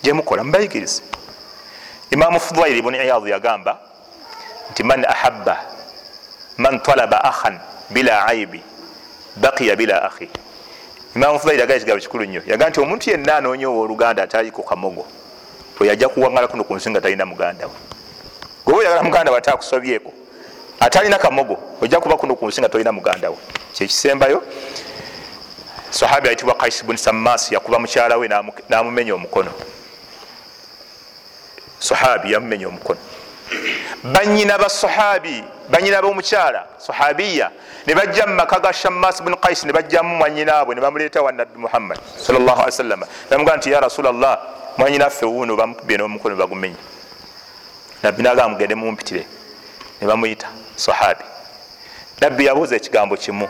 [0.02, 1.02] Gyemukola mubayigirize
[2.10, 3.78] imamu fudaili buni iyadu yagamba
[4.70, 5.56] nti man ahabba
[6.58, 7.58] man talaba akhan
[7.90, 8.62] bila aibi
[9.36, 10.28] bakiya bila akhi.
[11.16, 12.42] Imamu fudaili yagala ekigambo kikulu nnyo.
[12.46, 15.06] Yaga nti omuntu yenna anoonya owa oluganda atali ku kamogo
[15.80, 17.72] oyajja kuwangala kuno ku nsi nga talina muganda we.
[18.64, 20.12] Goba oyagala muganda we ate akusobyeko
[20.80, 23.36] atalina kamogo ojja kuba kuno ku nsi nga tolina muganda we.
[23.74, 24.42] Kyekisembayo
[25.90, 28.28] sahabi ayitibwa kais bun sammas yakuba mukyala we
[28.68, 29.52] namumenya omukono.
[31.78, 33.00] Sahabi yamumenya omukono.
[34.04, 37.50] Banyina ba sahabi banyina bomukyala sahabiya
[37.86, 43.70] nebajja mumaka ga shammas bun kais nebajjamu mwanyinaabwe nebamuleeta wa nabbi muhammad salllahaliwasallama bamugaa nti
[43.72, 44.38] ya rasulllah
[44.76, 46.76] mwanyinaffe wuno bamukubye nomukono bagumenya
[48.02, 49.26] nabbi naga mugende mumpitire
[50.00, 51.24] nebamuyita sahabi.
[52.20, 53.48] Nabbi yabuuza ekigambo kimu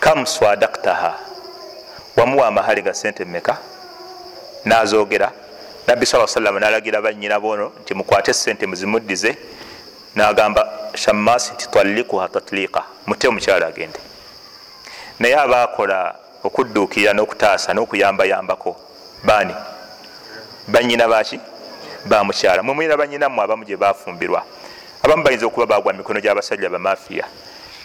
[0.00, 1.14] kam swadaktaha
[2.16, 3.58] wamuwa amahali ga sente meka
[4.64, 5.32] nazogera.
[5.86, 9.36] Nabbi saa salama nalagira banyina bono nti mukwate sente muzimuddize
[10.16, 10.62] nagamba
[10.94, 14.00] shamasi nti twalikuha tatliqa mute omukyala agende?
[15.20, 16.14] Naye abakola
[16.44, 18.76] okudduukirira n'okutaasa n'okuyambayambako
[19.24, 19.54] baani?
[20.68, 21.40] Banyina baki
[22.06, 24.42] bamukyala mwemwira banyinamu abamu gye bafumbirwa
[25.02, 27.24] abamu bayinza okuba bagwa mikono gyabasajja bamafiya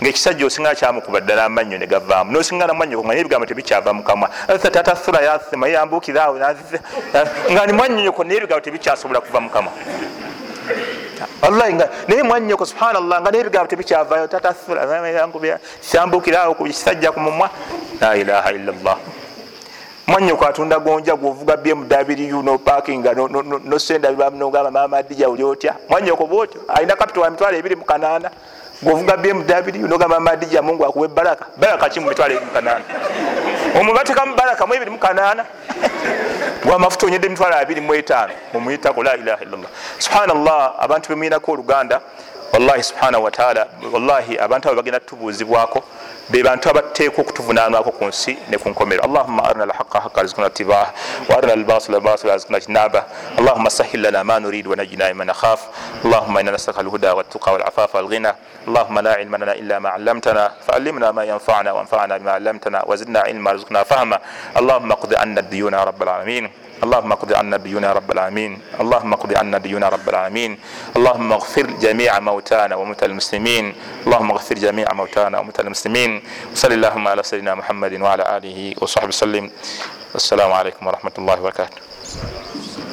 [0.02, 4.30] ngaekisajja osinga kyamukuba ddala amannyo negavaamu nosinga namannyo nga nebigambo tebikyava mukamwa
[4.62, 6.38] tatathura yathima yambukiraawo
[7.52, 9.74] nga ni mwanyonyoko naye ebigambo tebikyasobola kuva mukamwa
[11.42, 11.74] wallahi
[12.08, 14.88] naye mwanyoko subhanallah nga nebigambo tebikyavayo tatathura
[15.92, 17.50] kyambukiraawo ku kisajja kumumwa
[18.02, 18.98] la ilaha illallah.
[20.08, 23.14] Mwanyoko atunda gonja gwovuga bmw nopakinga
[23.64, 25.76] nosenda nogamba mama dija uli otya.
[25.90, 28.32] Mwanyoko bwotyo alina kapito wa mitwalo ebiri mukanana
[28.84, 32.84] gwovuga bmw nogamba mama dija mungu akuwa ebaraka baraka ki mumitwalo ebiri mukanana
[33.80, 35.46] omubatekamu baraka mu ebiri mukanana
[36.66, 39.70] gwamafuta onyedde emitwalo abiri muetaano mumuyitako la ilaha illallah.
[40.00, 42.02] Subhanallah abantu bemuyinako oluganda
[42.54, 45.84] wallahi subhanahu wataala wallahi abantu abo bagenda tutubuuzibwako
[46.30, 50.94] bebantu abateekwa okutuvunanwako ku nsi ne ku nkomero allahuma arina alhaqa haqa rizikuna tibaha
[51.30, 53.06] waarina albasila basila rizikuna jinaba
[53.38, 55.62] allahuma sahil lana ma nurid wanajina ma nakhaf.
[56.06, 58.36] Allahuma ina nasaka alhuda waltuqa walafafa walghina.
[58.68, 60.52] Allahuma la ilma lana illa ma allamtana.
[60.68, 64.20] Faallimna ma yanfana wanfana bima allamtana wazidna ilma rizikna fahma.
[64.56, 66.50] Allahuma qdi anna diyuna ya rab alalamin
[66.84, 70.52] اللهم اقض عنا ديوننا رب العالمين اللهم اقض عنا ديوننا رب العالمين
[70.98, 73.74] اللهم اغفر جميع موتانا وموتى المسلمين
[74.08, 76.22] اللهم اغفر جميع موتانا وموتى المسلمين
[76.54, 79.52] وصل اللهم على سيدنا محمد وعلى اله وصحبه وسلم
[80.16, 81.78] السلام عليكم ورحمه الله وبركاته